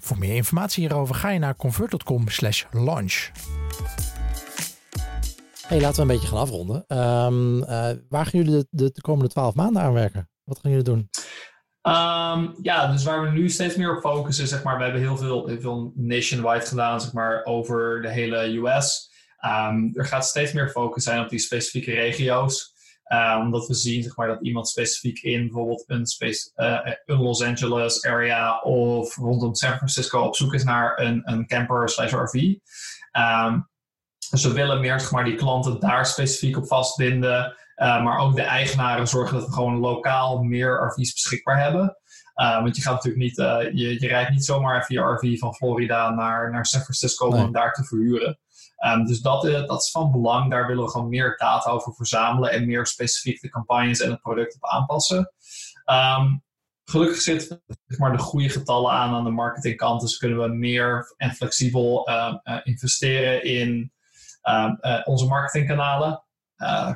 [0.00, 3.30] Voor meer informatie hierover ga je naar convert.com/launch.
[5.66, 6.84] Hey, laten we een beetje gaan afronden.
[6.98, 10.30] Um, uh, waar gaan jullie de, de, komende twaalf maanden aan werken?
[10.44, 11.08] Wat gaan jullie doen?
[11.82, 15.16] Um, ja, dus waar we nu steeds meer op focussen, zeg maar, we hebben heel
[15.16, 19.11] veel, heel veel nationwide gedaan, zeg maar, over de hele US.
[19.46, 22.70] Um, er gaat steeds meer focus zijn op die specifieke regio's.
[23.12, 27.22] Uh, omdat we zien zeg maar, dat iemand specifiek in bijvoorbeeld een, space, uh, een
[27.22, 32.12] Los Angeles area of rondom San Francisco op zoek is naar een, een camper slash
[32.12, 32.34] RV.
[33.12, 33.70] Um,
[34.30, 37.56] dus we willen meer zeg maar, die klanten daar specifiek op vastbinden.
[37.76, 41.96] Uh, maar ook de eigenaren zorgen dat we gewoon lokaal meer RV's beschikbaar hebben.
[42.42, 45.54] Uh, want je gaat natuurlijk niet, uh, je, je rijdt niet zomaar via RV van
[45.54, 47.44] Florida naar, naar San Francisco nee.
[47.44, 48.38] om daar te verhuren.
[48.86, 50.50] Um, dus dat, uh, dat is van belang.
[50.50, 54.20] Daar willen we gewoon meer data over verzamelen en meer specifiek de campagnes en het
[54.20, 55.32] product op aanpassen.
[55.86, 56.42] Um,
[56.84, 60.00] gelukkig zitten zeg maar, de goede getallen aan aan de marketingkant.
[60.00, 63.92] Dus kunnen we meer en flexibel uh, uh, investeren in
[65.04, 66.24] onze marketingkanalen.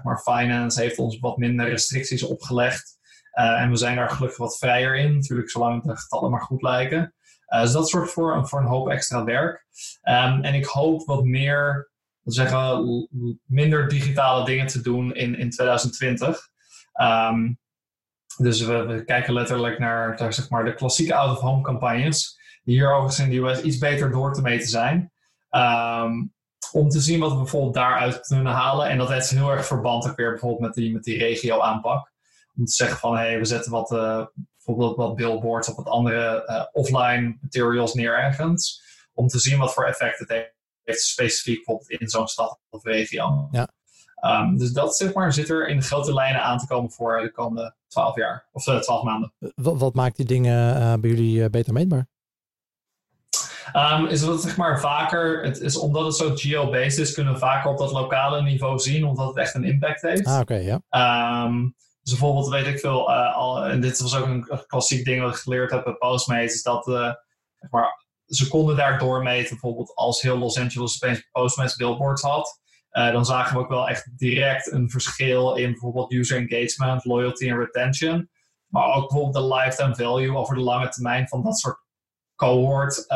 [0.02, 2.98] maar finance heeft ons wat minder restricties opgelegd.
[3.32, 5.14] en we zijn daar gelukkig wat vrijer in.
[5.14, 7.14] Natuurlijk, zolang de getallen maar goed lijken.
[7.48, 9.66] Uh, dus dat zorgt voor, voor een hoop extra werk.
[10.02, 11.90] Um, en ik hoop wat meer,
[12.24, 13.08] zeggen,
[13.44, 16.48] minder digitale dingen te doen in, in 2020.
[17.00, 17.58] Um,
[18.36, 22.40] dus we, we, kijken letterlijk naar, zeg maar, de klassieke out-of-home campagnes.
[22.64, 25.12] Die hier overigens in de US iets beter door te meten zijn.
[25.50, 26.34] Um,
[26.72, 28.88] om te zien wat we bijvoorbeeld daaruit kunnen halen.
[28.88, 32.12] En dat heeft heel erg verband ook weer bijvoorbeeld met die, met die regio aanpak.
[32.56, 34.26] Om te zeggen van, hé, hey, we zetten wat, uh,
[34.66, 38.84] bijvoorbeeld wat billboards of wat andere uh, offline materials neer ergens.
[39.14, 40.28] Om te zien wat voor effect het
[40.84, 43.48] heeft, specifiek bijvoorbeeld in zo'n stad of regio.
[43.50, 43.68] Ja.
[44.40, 47.32] Um, dus dat zeg maar, zit er in grote lijnen aan te komen voor de
[47.32, 49.32] komende twaalf jaar of uh, twaalf maanden.
[49.54, 52.06] Wat, wat, maakt die dingen uh, bij jullie beter meetbaar?
[53.74, 57.38] Um, is dat zeg maar vaker, het is, omdat het zo geo-based is, kunnen we
[57.38, 60.26] vaker op dat lokale niveau zien, omdat het echt een impact heeft.
[60.26, 61.44] Ah, oké, okay, ja.
[61.44, 61.74] Um,
[62.06, 65.34] dus bijvoorbeeld weet ik veel, uh, al, en dit was ook een klassiek ding wat
[65.34, 69.48] ik geleerd heb bij Postmates, is dat zeg maar, ze konden daar doormeten.
[69.48, 72.60] Bijvoorbeeld als heel Los Angeles opeens Postmates billboards had,
[72.92, 77.48] uh, dan zagen we ook wel echt direct een verschil in bijvoorbeeld user engagement, loyalty
[77.48, 78.30] en retention.
[78.66, 81.78] Maar ook bijvoorbeeld de lifetime value over de lange termijn van dat soort
[82.34, 83.06] cohort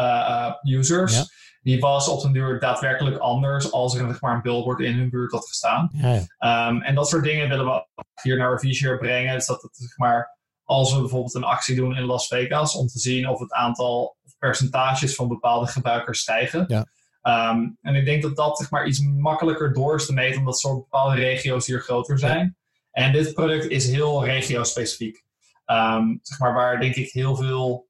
[0.62, 1.38] users.
[1.62, 5.11] Die was op een duur daadwerkelijk anders als er zeg maar, een billboard in hun
[5.11, 5.90] buurt had gestaan.
[5.92, 6.68] Ja, ja.
[6.68, 7.86] Um, en dat soort dingen willen we
[8.22, 9.34] hier naar Revisier brengen.
[9.34, 12.86] Dus dat het, zeg maar, als we bijvoorbeeld een actie doen in Las Vegas om
[12.86, 16.64] te zien of het aantal percentages van bepaalde gebruikers stijgen.
[16.68, 16.86] Ja.
[17.50, 20.58] Um, en ik denk dat dat zeg maar, iets makkelijker door is te meten, omdat
[20.58, 22.56] soort bepaalde regio's hier groter zijn.
[22.90, 25.24] En dit product is heel regio-specifiek.
[25.66, 27.88] Um, zeg maar, waar denk ik heel veel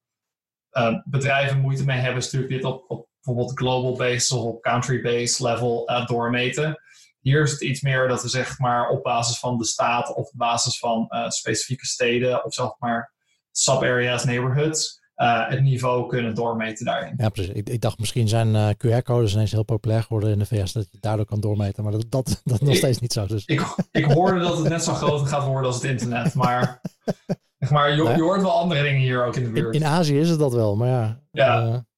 [0.73, 4.63] uh, bedrijven moeite mee hebben, is natuurlijk dit op, op bijvoorbeeld global based of op
[4.63, 6.81] country based level uh, doormeten.
[7.21, 10.27] Hier is het iets meer dat we zeg maar op basis van de staat of
[10.27, 13.13] op basis van uh, specifieke steden of zeg maar
[13.51, 17.15] sub-areas, neighborhoods, uh, het niveau kunnen doormeten daarin.
[17.17, 17.53] Ja, precies.
[17.53, 20.99] Ik, ik dacht misschien zijn QR-codes ineens heel populair geworden in de VS, dat je
[21.01, 23.27] daardoor kan doormeten, maar dat, dat, dat nog steeds niet zo.
[23.27, 23.45] Dus.
[23.45, 26.81] Ik, ik hoorde dat het net zo groot gaat worden als het internet, maar,
[27.71, 29.75] maar je, je hoort wel andere dingen hier ook in de buurt.
[29.75, 31.21] In, in Azië is het dat wel, maar ja.
[31.31, 31.89] Ja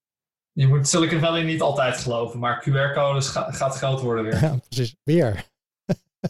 [0.53, 4.43] je moet Silicon Valley niet altijd geloven, maar QR-codes gaat groot worden weer.
[4.43, 4.97] Ja, precies.
[5.03, 5.51] Weer.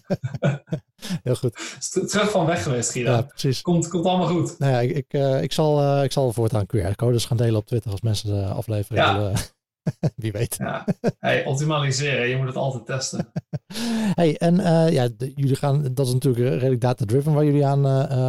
[1.23, 1.79] Heel goed.
[2.09, 3.11] Terug van weg geweest, Guido.
[3.11, 3.61] Ja, precies.
[3.61, 4.59] Komt, komt allemaal goed.
[4.59, 7.67] Nou ja, ik, ik, uh, ik, zal, uh, ik zal voortaan QR-codes gaan delen op
[7.67, 9.17] Twitter als mensen de aflevering ja.
[9.17, 9.35] willen.
[10.17, 10.57] Wie weet.
[10.59, 10.87] Ja.
[11.19, 13.33] Hey, optimaliseren, je moet het altijd testen.
[14.21, 17.85] hey, en uh, ja, de, jullie gaan, dat is natuurlijk redelijk data-driven waar jullie aan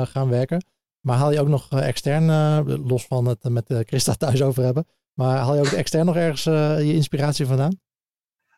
[0.08, 0.66] gaan werken.
[1.06, 2.26] Maar haal je ook nog extern,
[2.88, 6.45] los van het met Christa thuis over hebben, maar haal je ook extern nog ergens
[6.45, 7.80] uh, je inspiratie vandaan?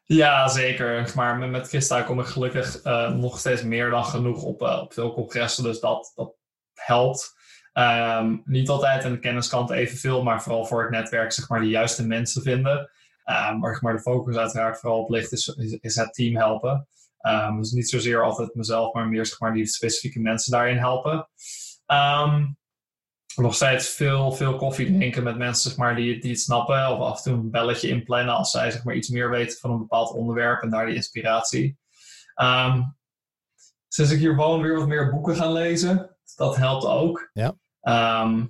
[0.04, 1.12] Ja, zeker.
[1.16, 4.94] Maar met, Christa kom ik gelukkig uh, nog steeds meer dan genoeg op, uh, op
[4.94, 5.64] veel congressen.
[5.64, 6.36] Dus dat, dat
[6.74, 7.34] helpt.
[7.74, 11.70] Um, niet altijd aan de kenniskant evenveel, maar vooral voor het netwerk zeg maar, de
[11.70, 12.80] juiste mensen vinden.
[13.26, 15.48] Um, waar maar, de focus uiteraard vooral op ligt, is,
[15.82, 16.88] is, het team helpen.
[17.22, 21.30] Um, dus niet zozeer altijd mezelf, maar meer zeg maar, die specifieke mensen daarin helpen.
[21.88, 22.58] Um,
[23.36, 26.90] nog steeds veel, veel koffie drinken met mensen zeg maar, die, die het snappen.
[26.90, 29.72] Of af en toe een belletje inplannen als zij zeg maar, iets meer weten van
[29.72, 31.78] een bepaald onderwerp en daar die inspiratie.
[32.36, 32.82] Ehm,
[33.88, 36.16] sinds ik hier woon weer wat meer boeken gaan lezen.
[36.36, 37.30] Dat helpt ook.
[37.34, 37.56] Ja.
[37.82, 38.46] Ehm,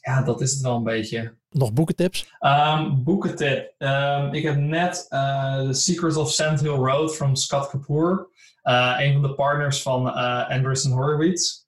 [0.00, 1.36] ja, dat is het wel een beetje.
[1.48, 2.32] Nog boekentips?
[2.40, 3.74] Um, boekentip.
[4.30, 8.30] ik heb net uh, The Secrets of Sand Hill Road van Scott Kapoor.
[8.62, 11.61] Uh, een van de partners van uh, Andreessen Horowitz.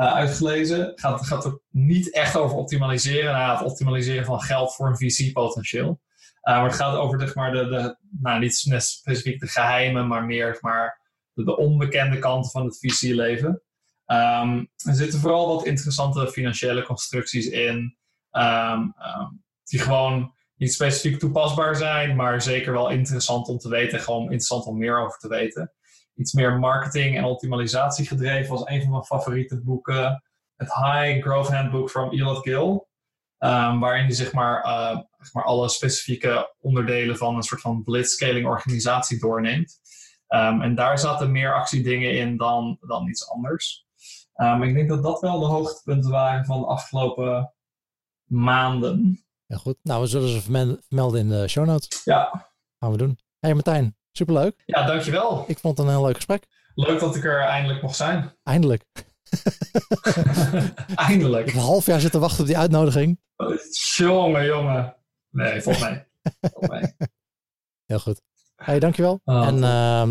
[0.00, 0.92] Uh, uitgelezen.
[0.94, 3.32] Gaat, gaat het niet echt over optimaliseren.
[3.32, 6.00] Nou, het optimaliseren van geld voor een VC-potentieel.
[6.42, 10.24] Uh, maar het gaat over zeg maar, de, de, nou, niet specifiek de geheimen, maar
[10.24, 11.00] meer maar,
[11.32, 13.62] de, de onbekende kanten van het VC-leven.
[14.06, 17.96] Um, er zitten vooral wat interessante financiële constructies in,
[18.32, 24.00] um, um, die gewoon niet specifiek toepasbaar zijn, maar zeker wel interessant om te weten,
[24.00, 25.72] gewoon interessant om meer over te weten
[26.20, 28.50] iets meer marketing en optimalisatie gedreven.
[28.50, 30.22] was een van mijn favoriete boeken.
[30.56, 32.88] Het High Growth Handbook van Elot Gill.
[33.38, 37.82] Um, waarin hij zeg maar, uh, zeg maar alle specifieke onderdelen van een soort van
[37.82, 39.80] blitzscaling organisatie doorneemt.
[40.28, 43.86] Um, en daar zaten meer actiedingen in dan, dan iets anders.
[44.34, 47.54] Um, ik denk dat dat wel de hoogtepunten waren van de afgelopen
[48.24, 49.24] maanden.
[49.46, 49.76] Ja, goed.
[49.82, 52.04] Nou, we zullen ze vermelden in de show notes.
[52.04, 52.50] Ja.
[52.78, 53.18] Gaan we doen.
[53.38, 54.62] Hey Martijn, Superleuk.
[54.66, 55.44] Ja, dankjewel.
[55.46, 56.44] Ik vond het een heel leuk gesprek.
[56.74, 58.36] Leuk dat ik er eindelijk mocht zijn.
[58.42, 58.84] Eindelijk.
[60.94, 61.46] eindelijk.
[61.46, 63.20] Ik heb een half jaar zitten wachten op die uitnodiging.
[63.96, 64.96] Jongen, jongen.
[65.30, 66.08] Nee, volgens mij.
[66.60, 66.94] mij.
[67.86, 68.20] Heel goed.
[68.56, 69.20] Hey, dankjewel.
[69.24, 69.56] Oh, en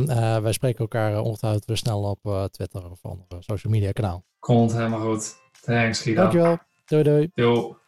[0.07, 3.91] uh, wij spreken elkaar uh, ongetwijfeld weer snel op uh, Twitter of andere social media
[3.91, 4.23] kanaal.
[4.39, 5.35] Komt helemaal goed.
[5.61, 6.21] Thanks, Guido.
[6.21, 6.57] Dankjewel.
[6.85, 7.29] Doei doei.
[7.33, 7.78] Yo.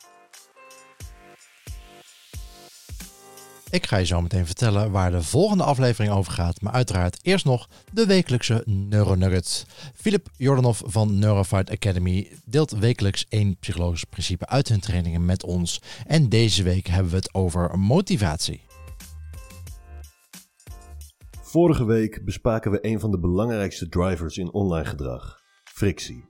[3.71, 6.61] Ik ga je zo meteen vertellen waar de volgende aflevering over gaat.
[6.61, 9.65] Maar uiteraard eerst nog de wekelijkse Neuronugget.
[9.95, 15.81] Filip Jordanov van Neurofight Academy deelt wekelijks één psychologisch principe uit hun trainingen met ons.
[16.07, 18.61] En deze week hebben we het over motivatie.
[21.41, 26.29] Vorige week bespraken we een van de belangrijkste drivers in online gedrag: frictie.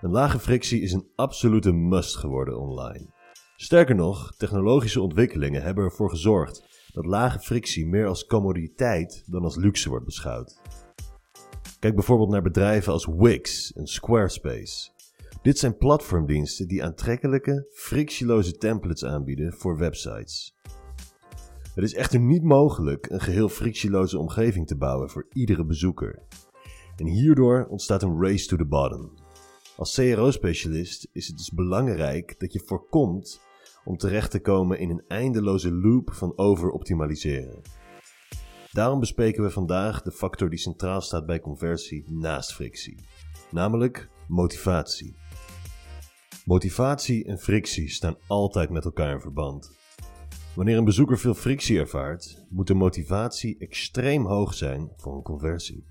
[0.00, 3.14] Een lage frictie is een absolute must geworden online.
[3.56, 9.56] Sterker nog, technologische ontwikkelingen hebben ervoor gezorgd dat lage frictie meer als commoditeit dan als
[9.56, 10.60] luxe wordt beschouwd.
[11.78, 14.90] Kijk bijvoorbeeld naar bedrijven als Wix en Squarespace.
[15.42, 20.54] Dit zijn platformdiensten die aantrekkelijke, frictieloze templates aanbieden voor websites.
[21.74, 26.22] Het is echter niet mogelijk een geheel frictieloze omgeving te bouwen voor iedere bezoeker.
[26.96, 29.25] En hierdoor ontstaat een race to the bottom.
[29.76, 33.40] Als CRO-specialist is het dus belangrijk dat je voorkomt
[33.84, 37.62] om terecht te komen in een eindeloze loop van overoptimaliseren.
[38.72, 42.96] Daarom bespreken we vandaag de factor die centraal staat bij conversie naast frictie,
[43.50, 45.16] namelijk motivatie.
[46.44, 49.76] Motivatie en frictie staan altijd met elkaar in verband.
[50.54, 55.84] Wanneer een bezoeker veel frictie ervaart, moet de motivatie extreem hoog zijn voor een conversie.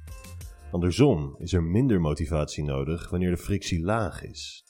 [0.72, 4.66] Andersom is er minder motivatie nodig wanneer de frictie laag is.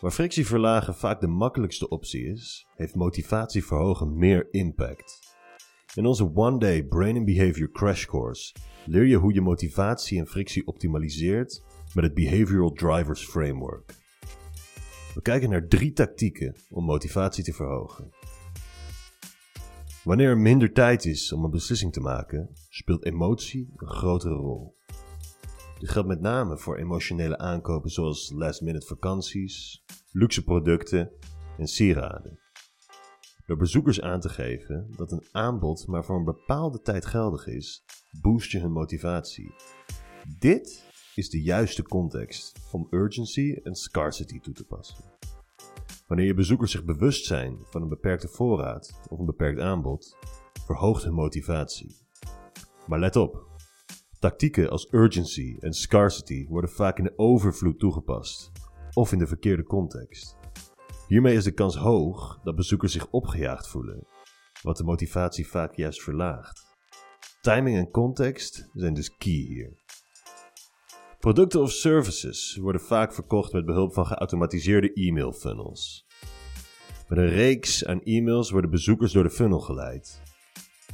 [0.00, 5.18] Waar frictie verlagen vaak de makkelijkste optie is, heeft motivatie verhogen meer impact.
[5.94, 8.54] In onze One Day Brain and Behavior Crash Course
[8.86, 11.62] leer je hoe je motivatie en frictie optimaliseert
[11.94, 13.94] met het Behavioral Drivers Framework.
[15.14, 18.12] We kijken naar drie tactieken om motivatie te verhogen.
[20.04, 24.76] Wanneer er minder tijd is om een beslissing te maken, speelt emotie een grotere rol.
[25.78, 31.10] Dit geldt met name voor emotionele aankopen zoals last-minute vakanties, luxe producten
[31.58, 32.38] en sieraden.
[33.46, 37.84] Door bezoekers aan te geven dat een aanbod maar voor een bepaalde tijd geldig is,
[38.22, 39.54] boost je hun motivatie.
[40.38, 40.84] Dit
[41.14, 45.09] is de juiste context om urgency en scarcity toe te passen.
[46.10, 50.16] Wanneer je bezoekers zich bewust zijn van een beperkte voorraad of een beperkt aanbod,
[50.64, 51.96] verhoogt hun motivatie.
[52.86, 53.48] Maar let op,
[54.18, 58.52] Tactieken als urgency en scarcity worden vaak in de overvloed toegepast,
[58.92, 60.36] of in de verkeerde context.
[61.06, 64.06] Hiermee is de kans hoog dat bezoekers zich opgejaagd voelen,
[64.62, 66.66] wat de motivatie vaak juist verlaagt.
[67.40, 69.79] Timing en context zijn dus key hier.
[71.20, 76.06] Producten of services worden vaak verkocht met behulp van geautomatiseerde e-mail funnels.
[77.08, 80.20] Met een reeks aan e-mails worden bezoekers door de funnel geleid.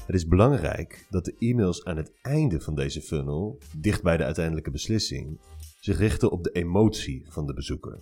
[0.07, 4.25] Het is belangrijk dat de e-mails aan het einde van deze funnel, dicht bij de
[4.25, 5.41] uiteindelijke beslissing,
[5.81, 7.99] zich richten op de emotie van de bezoeker.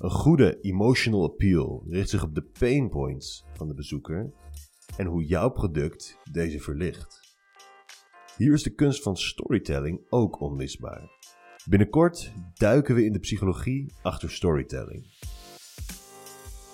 [0.00, 4.32] Een goede emotional appeal richt zich op de pain points van de bezoeker
[4.96, 7.19] en hoe jouw product deze verlicht.
[8.40, 11.10] Hier is de kunst van storytelling ook onmisbaar.
[11.68, 15.06] Binnenkort duiken we in de psychologie achter storytelling.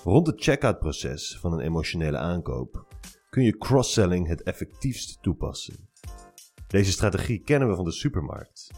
[0.05, 2.87] Rond het checkout proces van een emotionele aankoop
[3.31, 5.89] kun je cross-selling het effectiefst toepassen.
[6.67, 8.71] Deze strategie kennen we van de supermarkt.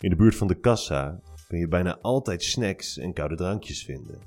[0.00, 4.18] In de buurt van de kassa kun je bijna altijd snacks en koude drankjes vinden.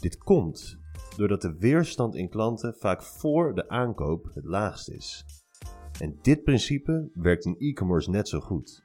[0.00, 0.78] Dit komt
[1.16, 5.24] doordat de weerstand in klanten vaak voor de aankoop het laagst is.
[6.00, 8.82] En dit principe werkt in e-commerce net zo goed.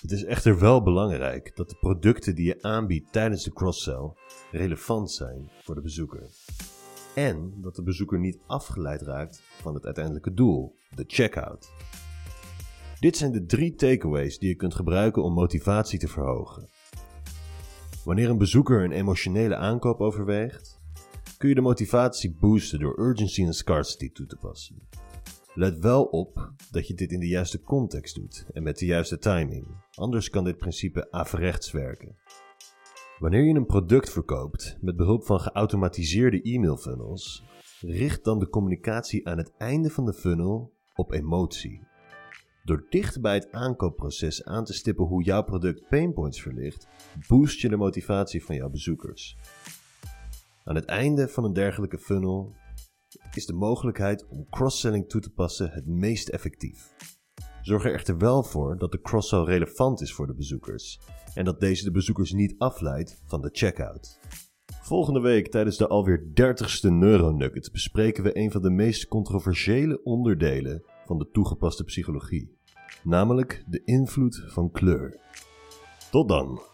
[0.00, 4.12] Het is echter wel belangrijk dat de producten die je aanbiedt tijdens de cross-sell
[4.50, 6.30] relevant zijn voor de bezoeker.
[7.14, 11.72] En dat de bezoeker niet afgeleid raakt van het uiteindelijke doel, de checkout.
[13.00, 16.68] Dit zijn de drie takeaways die je kunt gebruiken om motivatie te verhogen.
[18.04, 20.80] Wanneer een bezoeker een emotionele aankoop overweegt,
[21.38, 24.88] kun je de motivatie boosten door urgency en scarcity toe te passen.
[25.54, 29.18] Let wel op dat je dit in de juiste context doet en met de juiste
[29.18, 32.16] timing, anders kan dit principe averechts werken.
[33.18, 37.44] Wanneer je een product verkoopt met behulp van geautomatiseerde e-mail funnels,
[37.80, 41.86] richt dan de communicatie aan het einde van de funnel op emotie.
[42.64, 46.88] Door dicht bij het aankoopproces aan te stippen hoe jouw product painpoints verlicht,
[47.28, 49.36] boost je de motivatie van jouw bezoekers.
[50.64, 52.54] Aan het einde van een dergelijke funnel
[53.34, 56.94] is de mogelijkheid om cross-selling toe te passen het meest effectief.
[57.62, 61.00] Zorg er echter wel voor dat de cross-sell relevant is voor de bezoekers
[61.34, 64.20] en dat deze de bezoekers niet afleidt van de checkout.
[64.82, 70.84] Volgende week tijdens de alweer 30ste Neuronugget bespreken we een van de meest controversiële onderdelen
[71.04, 72.58] van de toegepaste psychologie,
[73.04, 75.20] namelijk de invloed van kleur.
[76.10, 76.71] Tot dan!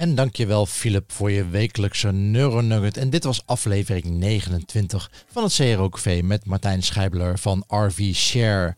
[0.00, 2.96] En dankjewel Philip voor je wekelijkse Neuronugget.
[2.96, 8.76] En dit was aflevering 29 van het CRO-café met Martijn Schijbeler van RV Share.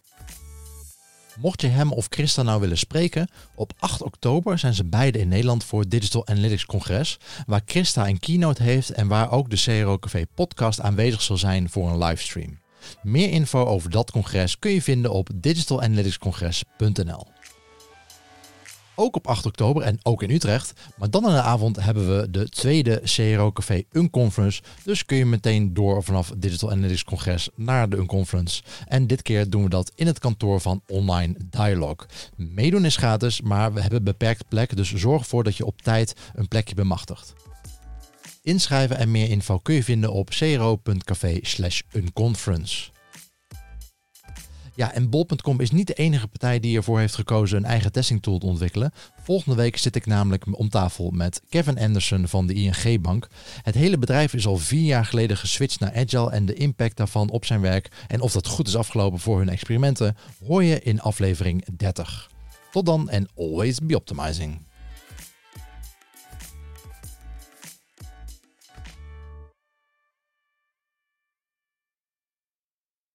[1.41, 5.29] Mocht je hem of Christa nou willen spreken, op 8 oktober zijn ze beide in
[5.29, 9.57] Nederland voor het Digital Analytics Congres, waar Christa een keynote heeft en waar ook de
[9.57, 12.61] CRO Café podcast aanwezig zal zijn voor een livestream.
[13.03, 17.27] Meer info over dat congres kun je vinden op digitalanalyticscongres.nl.
[18.95, 20.73] Ook op 8 oktober en ook in Utrecht.
[20.97, 24.63] Maar dan in de avond hebben we de tweede CRO Café Unconference.
[24.85, 28.63] Dus kun je meteen door vanaf Digital Analytics Congres naar de Unconference.
[28.87, 32.07] En dit keer doen we dat in het kantoor van Online Dialog.
[32.37, 34.77] Meedoen is gratis, maar we hebben beperkt plek.
[34.77, 37.35] Dus zorg ervoor dat je op tijd een plekje bemachtigt.
[38.43, 41.41] Inschrijven en meer info kun je vinden op cro.café
[41.93, 42.92] unconference.
[44.75, 48.39] Ja, en bol.com is niet de enige partij die ervoor heeft gekozen een eigen testingtool
[48.39, 48.93] te ontwikkelen.
[49.23, 53.29] Volgende week zit ik namelijk om tafel met Kevin Anderson van de ING Bank.
[53.63, 57.31] Het hele bedrijf is al vier jaar geleden geswitcht naar Agile en de impact daarvan
[57.31, 60.17] op zijn werk en of dat goed is afgelopen voor hun experimenten
[60.47, 62.31] hoor je in aflevering 30.
[62.71, 64.59] Tot dan en always be optimizing.